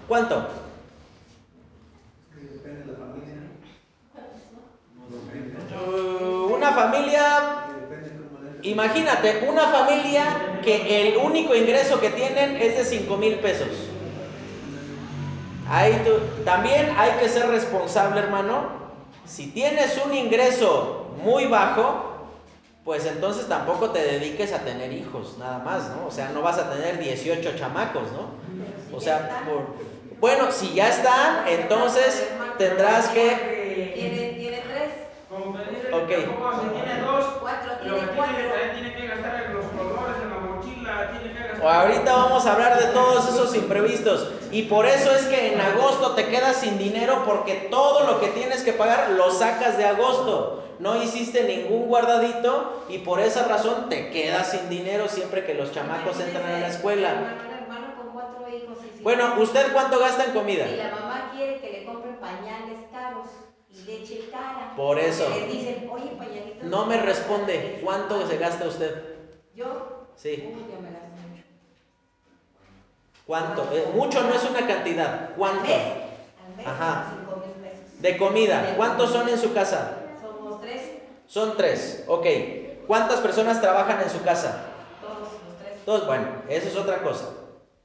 [0.07, 0.47] ¿Cuánto?
[2.33, 3.33] Depende de la familia.
[5.75, 7.66] Uh, una familia,
[8.63, 13.69] imagínate, una familia que el único ingreso que tienen es de 5 mil pesos.
[15.69, 18.87] Ahí tú, también hay que ser responsable, hermano.
[19.25, 22.29] Si tienes un ingreso muy bajo,
[22.85, 26.07] pues entonces tampoco te dediques a tener hijos, nada más, ¿no?
[26.07, 28.95] O sea, no vas a tener 18 chamacos, ¿no?
[28.95, 29.43] O sea,
[30.21, 32.27] bueno, si ya están, entonces
[32.57, 33.57] tendrás que...
[35.41, 40.29] Tiene dos, Cuatro, lo que tiene tiene que tiene que gastar en los colores, en
[40.29, 41.69] la mochila, tiene que gastar.
[41.81, 44.29] Ahorita vamos a hablar de todos esos imprevistos.
[44.49, 48.29] Y por eso es que en agosto te quedas sin dinero porque todo lo que
[48.29, 50.63] tienes que pagar lo sacas de agosto.
[50.79, 55.71] No hiciste ningún guardadito y por esa razón te quedas sin dinero siempre que los
[55.71, 57.33] chamacos entran a la escuela.
[58.79, 60.67] Si- Bueno, ¿usted cuánto gasta en comida?
[60.67, 63.46] Y la mamá quiere que le compren pañales caros
[63.85, 64.73] leche cara.
[64.75, 65.25] Por eso.
[65.25, 66.11] Porque Les dicen, oye.
[66.63, 67.79] No me responde.
[67.83, 69.03] ¿Cuánto se gasta usted?
[69.55, 70.07] Yo.
[70.15, 70.51] Sí.
[70.53, 71.43] Uy, yo me gasto mucho.
[73.25, 73.69] ¿Cuánto?
[73.71, 75.23] Eh, mucho no es una cantidad.
[75.29, 75.61] Al ¿Cuánto?
[75.63, 75.71] mes.
[75.77, 76.67] Al mes.
[76.67, 77.13] Ajá.
[77.19, 78.01] Cinco mil pesos.
[78.01, 78.73] De comida.
[78.75, 79.97] ¿Cuántos son en su casa?
[80.21, 80.81] Somos tres.
[81.27, 82.03] Son tres.
[82.07, 82.25] Ok.
[82.87, 84.63] ¿Cuántas personas trabajan en su casa?
[85.01, 86.07] Todos los tres.
[86.07, 87.29] Bueno, eso es otra cosa.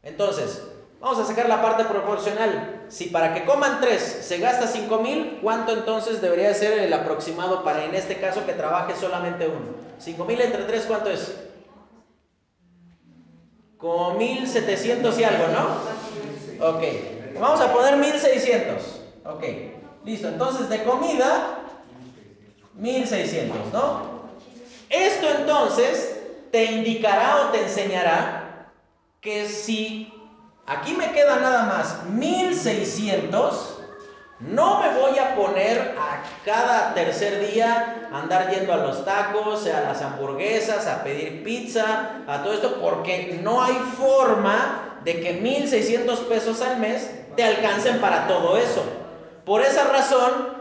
[0.03, 0.63] Entonces,
[1.01, 2.72] vamos a sacar la parte proporcional.
[2.93, 7.65] Si para que coman tres se gasta 5 mil, ¿cuánto entonces debería ser el aproximado
[7.65, 9.77] para en este caso que trabaje solamente uno?
[9.99, 11.35] 5 mil entre tres, ¿cuánto es?
[13.79, 16.69] Como 1700 y algo, ¿no?
[16.69, 16.83] Ok.
[17.41, 19.01] Vamos a poner 1600.
[19.25, 19.45] Ok.
[20.05, 20.29] Listo.
[20.29, 21.61] Entonces, de comida,
[22.75, 24.03] 1600, ¿no?
[24.91, 26.21] Esto entonces
[26.51, 28.71] te indicará o te enseñará
[29.23, 30.12] que si
[30.73, 33.79] aquí me queda nada más 1600,
[34.41, 39.67] no me voy a poner a cada tercer día a andar yendo a los tacos,
[39.67, 45.35] a las hamburguesas, a pedir pizza, a todo esto, porque no hay forma de que
[45.35, 48.85] 1600 pesos al mes te alcancen para todo eso.
[49.45, 50.57] Por esa razón,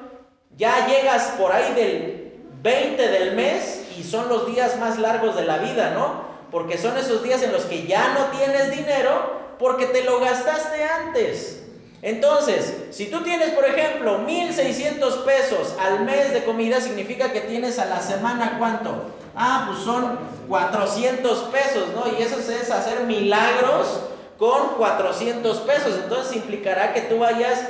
[0.56, 5.46] ya llegas por ahí del 20 del mes y son los días más largos de
[5.46, 6.30] la vida, ¿no?
[6.52, 10.84] Porque son esos días en los que ya no tienes dinero porque te lo gastaste
[10.84, 11.62] antes.
[12.02, 17.78] Entonces, si tú tienes, por ejemplo, 1600 pesos al mes de comida, significa que tienes
[17.78, 19.12] a la semana cuánto?
[19.36, 20.18] Ah, pues son
[20.50, 22.12] 400 pesos, ¿no?
[22.18, 24.02] Y eso es hacer milagros
[24.40, 25.94] con 400 pesos.
[26.04, 27.64] Entonces implicará que tú vayas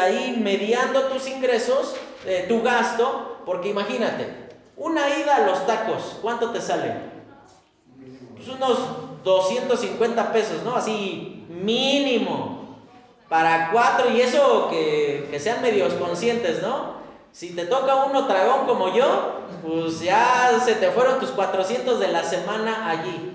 [0.00, 1.94] ahí mediando tus ingresos,
[2.24, 6.94] eh, tu gasto, porque imagínate, una ida a los tacos, ¿cuánto te sale?
[8.34, 10.76] Pues unos 250 pesos, ¿no?
[10.76, 12.78] Así mínimo.
[13.28, 17.00] Para cuatro y eso que, que sean medios conscientes, ¿no?
[17.32, 22.08] Si te toca uno tragón como yo, pues ya se te fueron tus 400 de
[22.08, 23.32] la semana allí.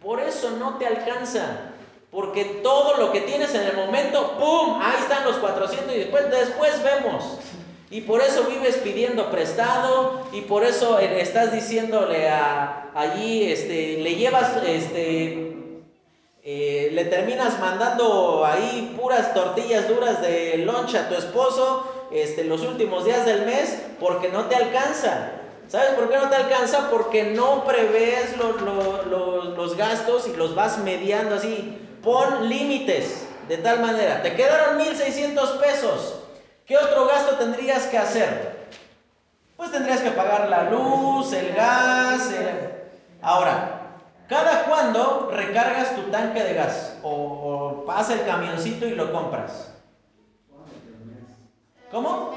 [0.00, 1.72] Por eso no te alcanza.
[2.12, 4.80] Porque todo lo que tienes en el momento, ¡pum!
[4.82, 7.38] Ahí están los 400 y después, después vemos.
[7.92, 13.98] Y por eso vives pidiendo prestado y por eso eh, estás diciéndole a allí, este,
[13.98, 15.54] le llevas, este,
[16.42, 22.62] eh, le terminas mandando ahí puras tortillas duras de lunch a tu esposo, este, los
[22.62, 25.32] últimos días del mes porque no te alcanza.
[25.68, 26.88] ¿Sabes por qué no te alcanza?
[26.88, 31.78] Porque no prevés los gastos y los vas mediando así.
[32.02, 34.22] Pon límites de tal manera.
[34.22, 36.21] Te quedaron 1.600 pesos.
[36.66, 38.68] ¿Qué otro gasto tendrías que hacer?
[39.56, 42.32] Pues tendrías que pagar la luz, el gas.
[42.32, 42.72] el-
[43.20, 43.96] Ahora,
[44.28, 46.94] ¿cada cuándo recargas tu tanque de gas?
[47.02, 49.68] O, o pasa el camioncito y lo compras.
[51.90, 52.32] ¿Cómo?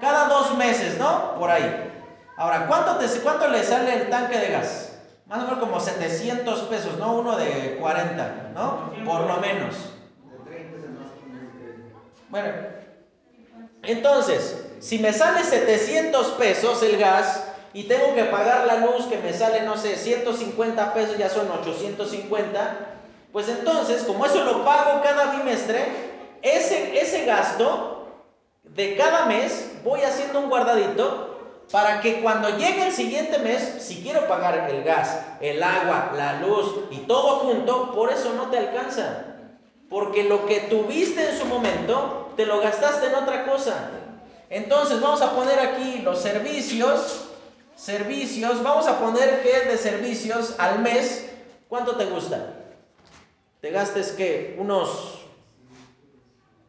[0.00, 1.34] Cada dos meses, ¿no?
[1.36, 1.90] Por ahí.
[2.36, 4.92] Ahora, ¿cuánto, te, ¿cuánto le sale el tanque de gas?
[5.26, 7.14] Más o menos como 700 pesos, ¿no?
[7.14, 8.92] Uno de 40, ¿no?
[9.04, 9.92] Por lo menos.
[10.30, 11.98] De 30 es el más común de 30.
[12.30, 12.52] Bueno,
[13.82, 19.18] entonces, si me sale 700 pesos el gas y tengo que pagar la luz que
[19.18, 22.76] me sale, no sé, 150 pesos, ya son 850,
[23.32, 25.86] pues entonces, como eso lo pago cada bimestre,
[26.42, 28.06] ese, ese gasto
[28.62, 31.32] de cada mes voy haciendo un guardadito
[31.70, 36.40] para que cuando llegue el siguiente mes, si quiero pagar el gas, el agua, la
[36.40, 39.31] luz y todo junto, por eso no te alcanza.
[39.92, 43.90] Porque lo que tuviste en su momento, te lo gastaste en otra cosa.
[44.48, 47.26] Entonces vamos a poner aquí los servicios.
[47.76, 51.28] Servicios, vamos a poner que de servicios al mes,
[51.68, 52.54] ¿cuánto te gusta?
[53.60, 55.18] Te gastes que unos,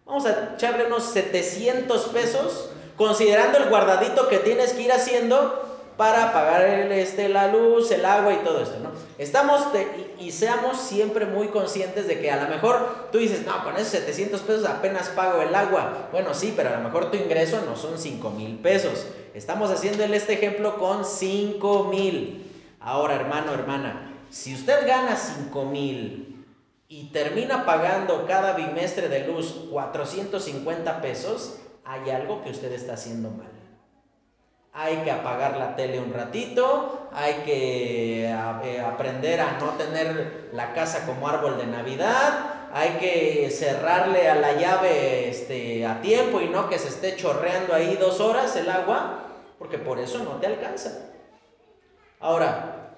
[0.06, 6.34] vamos a echarle unos 700 pesos, considerando el guardadito que tienes que ir haciendo para
[6.34, 8.92] pagar este, la luz, el agua y todo esto, ¿no?
[9.18, 9.68] Estamos
[10.20, 13.90] y, seamos siempre muy conscientes de que a lo mejor tú dices, no, con esos
[13.90, 16.10] 700 pesos apenas pago el agua.
[16.12, 19.06] Bueno, sí, pero a lo mejor tu ingreso no son 5 mil pesos.
[19.36, 22.52] Estamos haciéndole este ejemplo con 5 mil.
[22.80, 26.46] Ahora, hermano, hermana, si usted gana 5 mil
[26.88, 33.30] y termina pagando cada bimestre de luz 450 pesos, hay algo que usted está haciendo
[33.30, 33.53] mal
[34.74, 40.74] hay que apagar la tele un ratito, hay que eh, aprender a no tener la
[40.74, 46.50] casa como árbol de Navidad, hay que cerrarle a la llave este, a tiempo y
[46.50, 49.20] no que se esté chorreando ahí dos horas el agua,
[49.60, 50.92] porque por eso no te alcanza.
[52.20, 52.96] Ahora,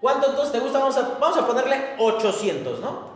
[0.00, 0.80] ¿cuánto entonces te gusta?
[0.80, 3.14] Vamos a, vamos a ponerle 800, ¿no?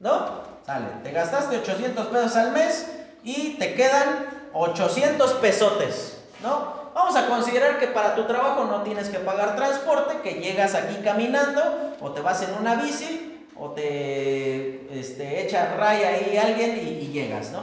[0.00, 0.44] ¿No?
[0.66, 2.90] Sale, te gastaste 800 pesos al mes
[3.22, 6.13] y te quedan 800 pesotes.
[6.42, 6.84] ¿No?
[6.94, 10.96] Vamos a considerar que para tu trabajo no tienes que pagar transporte, que llegas aquí
[11.02, 17.04] caminando, o te vas en una bici, o te este, echa raya ahí alguien y,
[17.04, 17.62] y llegas, ¿no?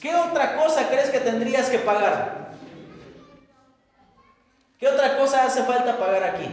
[0.00, 2.52] ¿Qué otra cosa crees que tendrías que pagar?
[4.78, 6.48] ¿Qué otra cosa hace falta pagar aquí?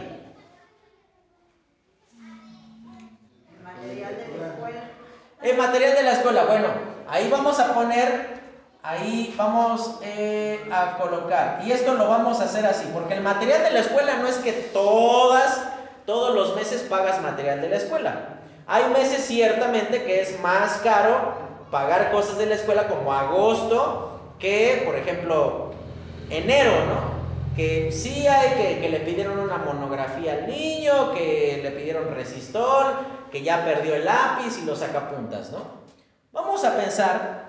[3.50, 4.80] El material de la escuela.
[5.40, 6.68] El material de la escuela, bueno,
[7.08, 8.37] ahí vamos a poner
[8.82, 11.60] Ahí vamos eh, a colocar.
[11.64, 14.36] Y esto lo vamos a hacer así, porque el material de la escuela no es
[14.36, 15.62] que todas,
[16.06, 18.38] todos los meses pagas material de la escuela.
[18.66, 21.34] Hay meses ciertamente que es más caro
[21.70, 25.72] pagar cosas de la escuela como agosto que, por ejemplo,
[26.30, 27.18] enero, ¿no?
[27.56, 32.86] Que sí hay que, que le pidieron una monografía al niño, que le pidieron resistor,
[33.32, 35.78] que ya perdió el lápiz y los sacapuntas, ¿no?
[36.30, 37.47] Vamos a pensar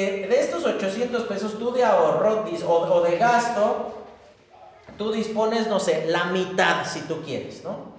[0.00, 4.04] de estos 800 pesos tú de ahorro o, de gasto,
[4.98, 7.96] tú dispones, no sé, la mitad si tú quieres, ¿no?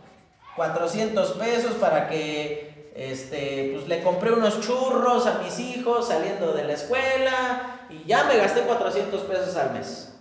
[0.56, 6.64] 400 pesos para que este, pues le compré unos churros a mis hijos saliendo de
[6.64, 10.14] la escuela y ya me gasté 400 pesos al mes.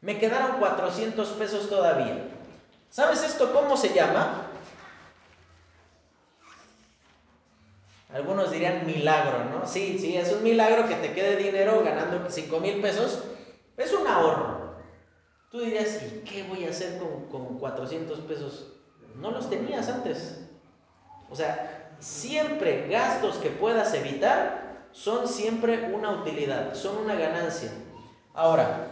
[0.00, 2.28] Me quedaron 400 pesos todavía.
[2.90, 4.50] ¿Sabes esto cómo se llama?
[8.14, 9.66] Algunos dirían milagro, ¿no?
[9.66, 13.24] Sí, sí, es un milagro que te quede dinero ganando 5 mil pesos.
[13.76, 14.76] Es un ahorro.
[15.50, 18.68] Tú dirías, ¿y qué voy a hacer con, con 400 pesos?
[19.20, 20.38] No los tenías antes.
[21.28, 27.72] O sea, siempre gastos que puedas evitar son siempre una utilidad, son una ganancia.
[28.32, 28.90] Ahora,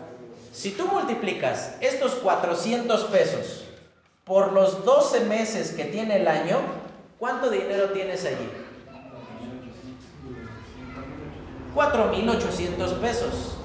[0.52, 3.68] si tú multiplicas estos 400 pesos
[4.24, 6.58] por los 12 meses que tiene el año,
[7.20, 8.61] ¿cuánto dinero tienes allí?
[11.74, 13.56] 4.800 pesos.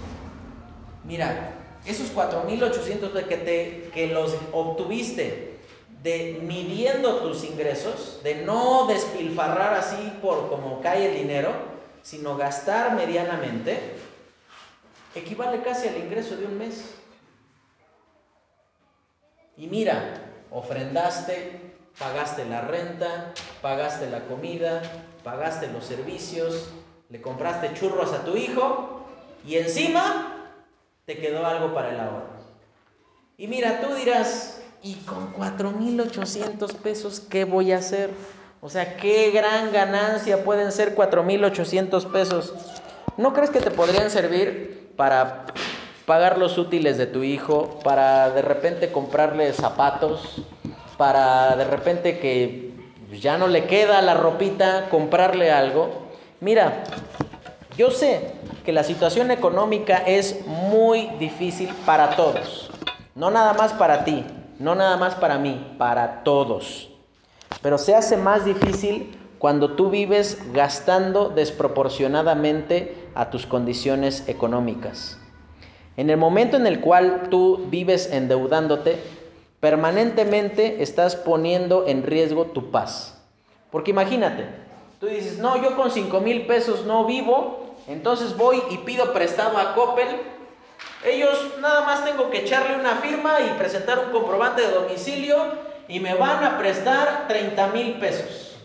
[1.03, 1.53] Mira,
[1.85, 5.57] esos 4.800 que, te, que los obtuviste
[6.03, 11.51] de midiendo tus ingresos, de no despilfarrar así por como cae el dinero,
[12.03, 13.79] sino gastar medianamente,
[15.15, 16.93] equivale casi al ingreso de un mes.
[19.57, 20.13] Y mira,
[20.51, 24.81] ofrendaste, pagaste la renta, pagaste la comida,
[25.23, 26.69] pagaste los servicios,
[27.09, 29.05] le compraste churros a tu hijo
[29.45, 30.51] y encima
[31.05, 32.37] te quedó algo para el ahorro.
[33.37, 38.09] Y mira, tú dirás, ¿y con 4.800 pesos qué voy a hacer?
[38.61, 42.53] O sea, qué gran ganancia pueden ser 4.800 pesos.
[43.15, 45.45] ¿No crees que te podrían servir para
[46.05, 50.43] pagar los útiles de tu hijo, para de repente comprarle zapatos,
[50.97, 52.71] para de repente que
[53.11, 56.06] ya no le queda la ropita, comprarle algo?
[56.39, 56.83] Mira,
[57.77, 58.33] yo sé
[58.63, 62.69] que la situación económica es muy difícil para todos.
[63.15, 64.23] No nada más para ti,
[64.59, 66.89] no nada más para mí, para todos.
[67.63, 75.19] Pero se hace más difícil cuando tú vives gastando desproporcionadamente a tus condiciones económicas.
[75.95, 78.99] En el momento en el cual tú vives endeudándote,
[79.59, 83.19] permanentemente estás poniendo en riesgo tu paz.
[83.71, 84.66] Porque imagínate,
[84.99, 89.57] Tú dices, no, yo con 5 mil pesos no vivo, entonces voy y pido prestado
[89.57, 90.07] a Coppel.
[91.05, 95.37] Ellos nada más tengo que echarle una firma y presentar un comprobante de domicilio
[95.87, 98.55] y me van a prestar 30 mil pesos.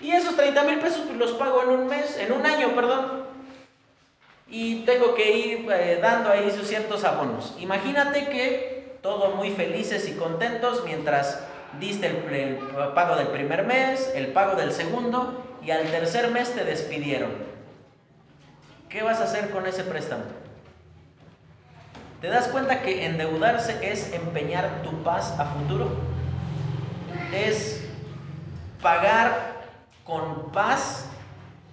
[0.00, 3.24] Y esos 30 mil pesos pues, los pago en un mes, en un año, perdón.
[4.48, 7.54] Y tengo que ir eh, dando ahí sus ciertos abonos.
[7.58, 11.38] Imagínate que todos muy felices y contentos mientras
[11.80, 12.56] diste el,
[12.94, 17.30] pago del primer mes, el pago del segundo y al tercer mes te despidieron.
[18.88, 20.24] ¿Qué vas a hacer con ese préstamo?
[22.20, 25.90] ¿Te das cuenta que endeudarse es empeñar tu paz a futuro?
[27.32, 27.84] Es
[28.80, 29.54] pagar
[30.04, 31.06] con paz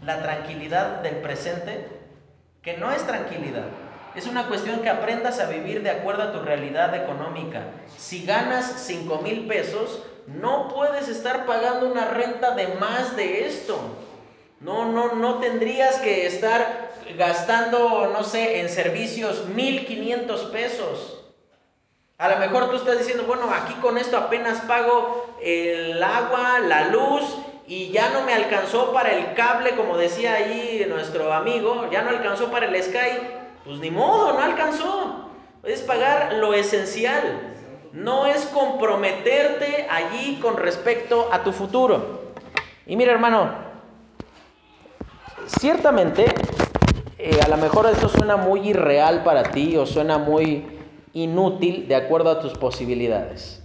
[0.03, 1.87] la tranquilidad del presente,
[2.61, 3.65] que no es tranquilidad.
[4.13, 7.63] Es una cuestión que aprendas a vivir de acuerdo a tu realidad económica.
[7.97, 13.79] Si ganas 5 mil pesos, no puedes estar pagando una renta de más de esto.
[14.59, 21.23] No, no, no tendrías que estar gastando, no sé, en servicios 1500 pesos.
[22.17, 26.89] A lo mejor tú estás diciendo, bueno, aquí con esto apenas pago el agua, la
[26.89, 27.23] luz
[27.65, 32.09] y ya no me alcanzó para el cable, como decía ahí nuestro amigo, ya no
[32.09, 33.40] alcanzó para el Sky.
[33.65, 35.29] Pues ni modo, no alcanzó.
[35.63, 37.55] Es pagar lo esencial.
[37.93, 42.21] No es comprometerte allí con respecto a tu futuro.
[42.87, 43.49] Y mira hermano,
[45.45, 46.33] ciertamente
[47.19, 50.65] eh, a lo mejor esto suena muy irreal para ti o suena muy
[51.13, 53.61] inútil de acuerdo a tus posibilidades.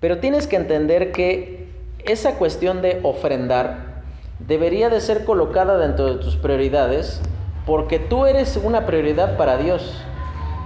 [0.00, 1.66] Pero tienes que entender que
[2.04, 4.02] esa cuestión de ofrendar
[4.38, 7.20] debería de ser colocada dentro de tus prioridades
[7.66, 10.02] porque tú eres una prioridad para Dios.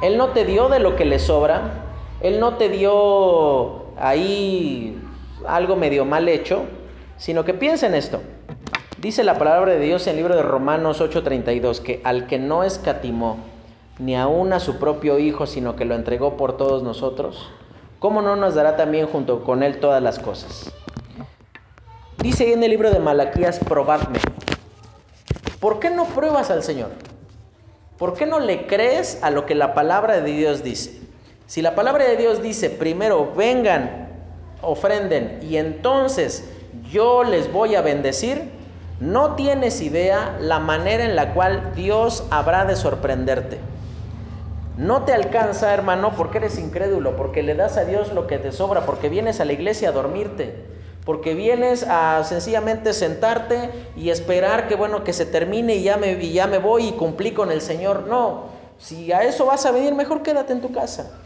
[0.03, 1.84] Él no te dio de lo que le sobra,
[2.20, 5.01] Él no te dio ahí
[5.46, 6.64] algo medio mal hecho,
[7.16, 8.20] sino que piensa en esto.
[9.01, 12.64] Dice la palabra de Dios en el libro de Romanos 8:32 que al que no
[12.64, 13.38] escatimó
[13.99, 17.51] ni aún a su propio Hijo, sino que lo entregó por todos nosotros,
[17.99, 20.72] ¿cómo no nos dará también junto con Él todas las cosas?
[22.18, 24.18] Dice en el libro de Malaquías, probadme.
[25.61, 26.90] ¿Por qué no pruebas al Señor?
[27.98, 31.00] ¿Por qué no le crees a lo que la palabra de Dios dice?
[31.46, 34.09] Si la palabra de Dios dice, primero vengan,
[34.62, 36.48] ofrenden y entonces
[36.90, 38.50] yo les voy a bendecir,
[39.00, 43.59] no tienes idea la manera en la cual Dios habrá de sorprenderte.
[44.76, 48.52] No te alcanza, hermano, porque eres incrédulo, porque le das a Dios lo que te
[48.52, 50.78] sobra, porque vienes a la iglesia a dormirte,
[51.09, 56.20] porque vienes a sencillamente sentarte y esperar que bueno, que se termine y ya me
[56.28, 58.06] ya me voy y cumplí con el Señor.
[58.09, 61.18] No, si a eso vas a venir, mejor quédate en tu casa.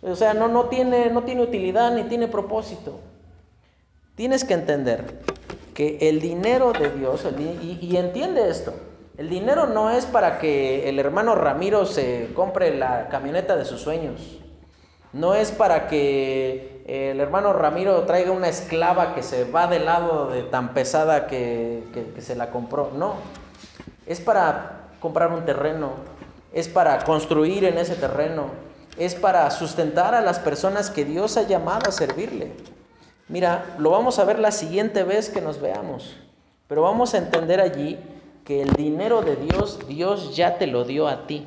[0.00, 2.98] O sea, no no tiene no tiene utilidad ni tiene propósito.
[4.14, 5.20] Tienes que entender
[5.74, 7.26] que el dinero de Dios,
[7.60, 8.72] y entiende esto,
[9.18, 13.82] el dinero no es para que el hermano Ramiro se compre la camioneta de sus
[13.82, 14.38] sueños.
[15.12, 20.28] No es para que el hermano Ramiro traiga una esclava que se va del lado
[20.30, 22.92] de tan pesada que, que, que, se la compró.
[22.94, 23.14] No.
[24.06, 25.90] Es para comprar un terreno.
[26.52, 28.50] Es para construir en ese terreno.
[28.96, 32.52] Es para sustentar a las personas que Dios ha llamado a servirle.
[33.28, 36.16] Mira, lo vamos a ver la siguiente vez que nos veamos,
[36.68, 37.98] pero vamos a entender allí
[38.44, 41.44] que el dinero de Dios, Dios ya te lo dio a ti.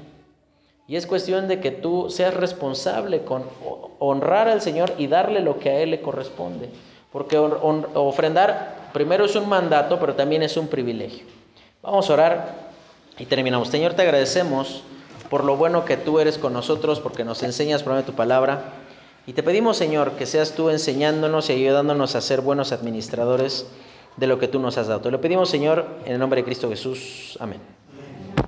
[0.89, 3.43] Y es cuestión de que tú seas responsable con
[3.99, 6.67] honrar al Señor y darle lo que a Él le corresponde.
[7.11, 11.27] Porque ofrendar primero es un mandato, pero también es un privilegio.
[11.84, 12.55] Vamos a orar
[13.19, 13.68] y terminamos.
[13.68, 14.81] Señor, te agradecemos
[15.30, 18.73] por lo bueno que tú eres con nosotros, porque nos enseñas por tu palabra.
[19.27, 23.68] Y te pedimos, Señor, que seas tú enseñándonos y ayudándonos a ser buenos administradores
[24.18, 25.01] de lo que tú nos has dado.
[25.01, 27.38] Te lo pedimos, Señor, en el nombre de Cristo Jesús.
[27.39, 27.78] Amén.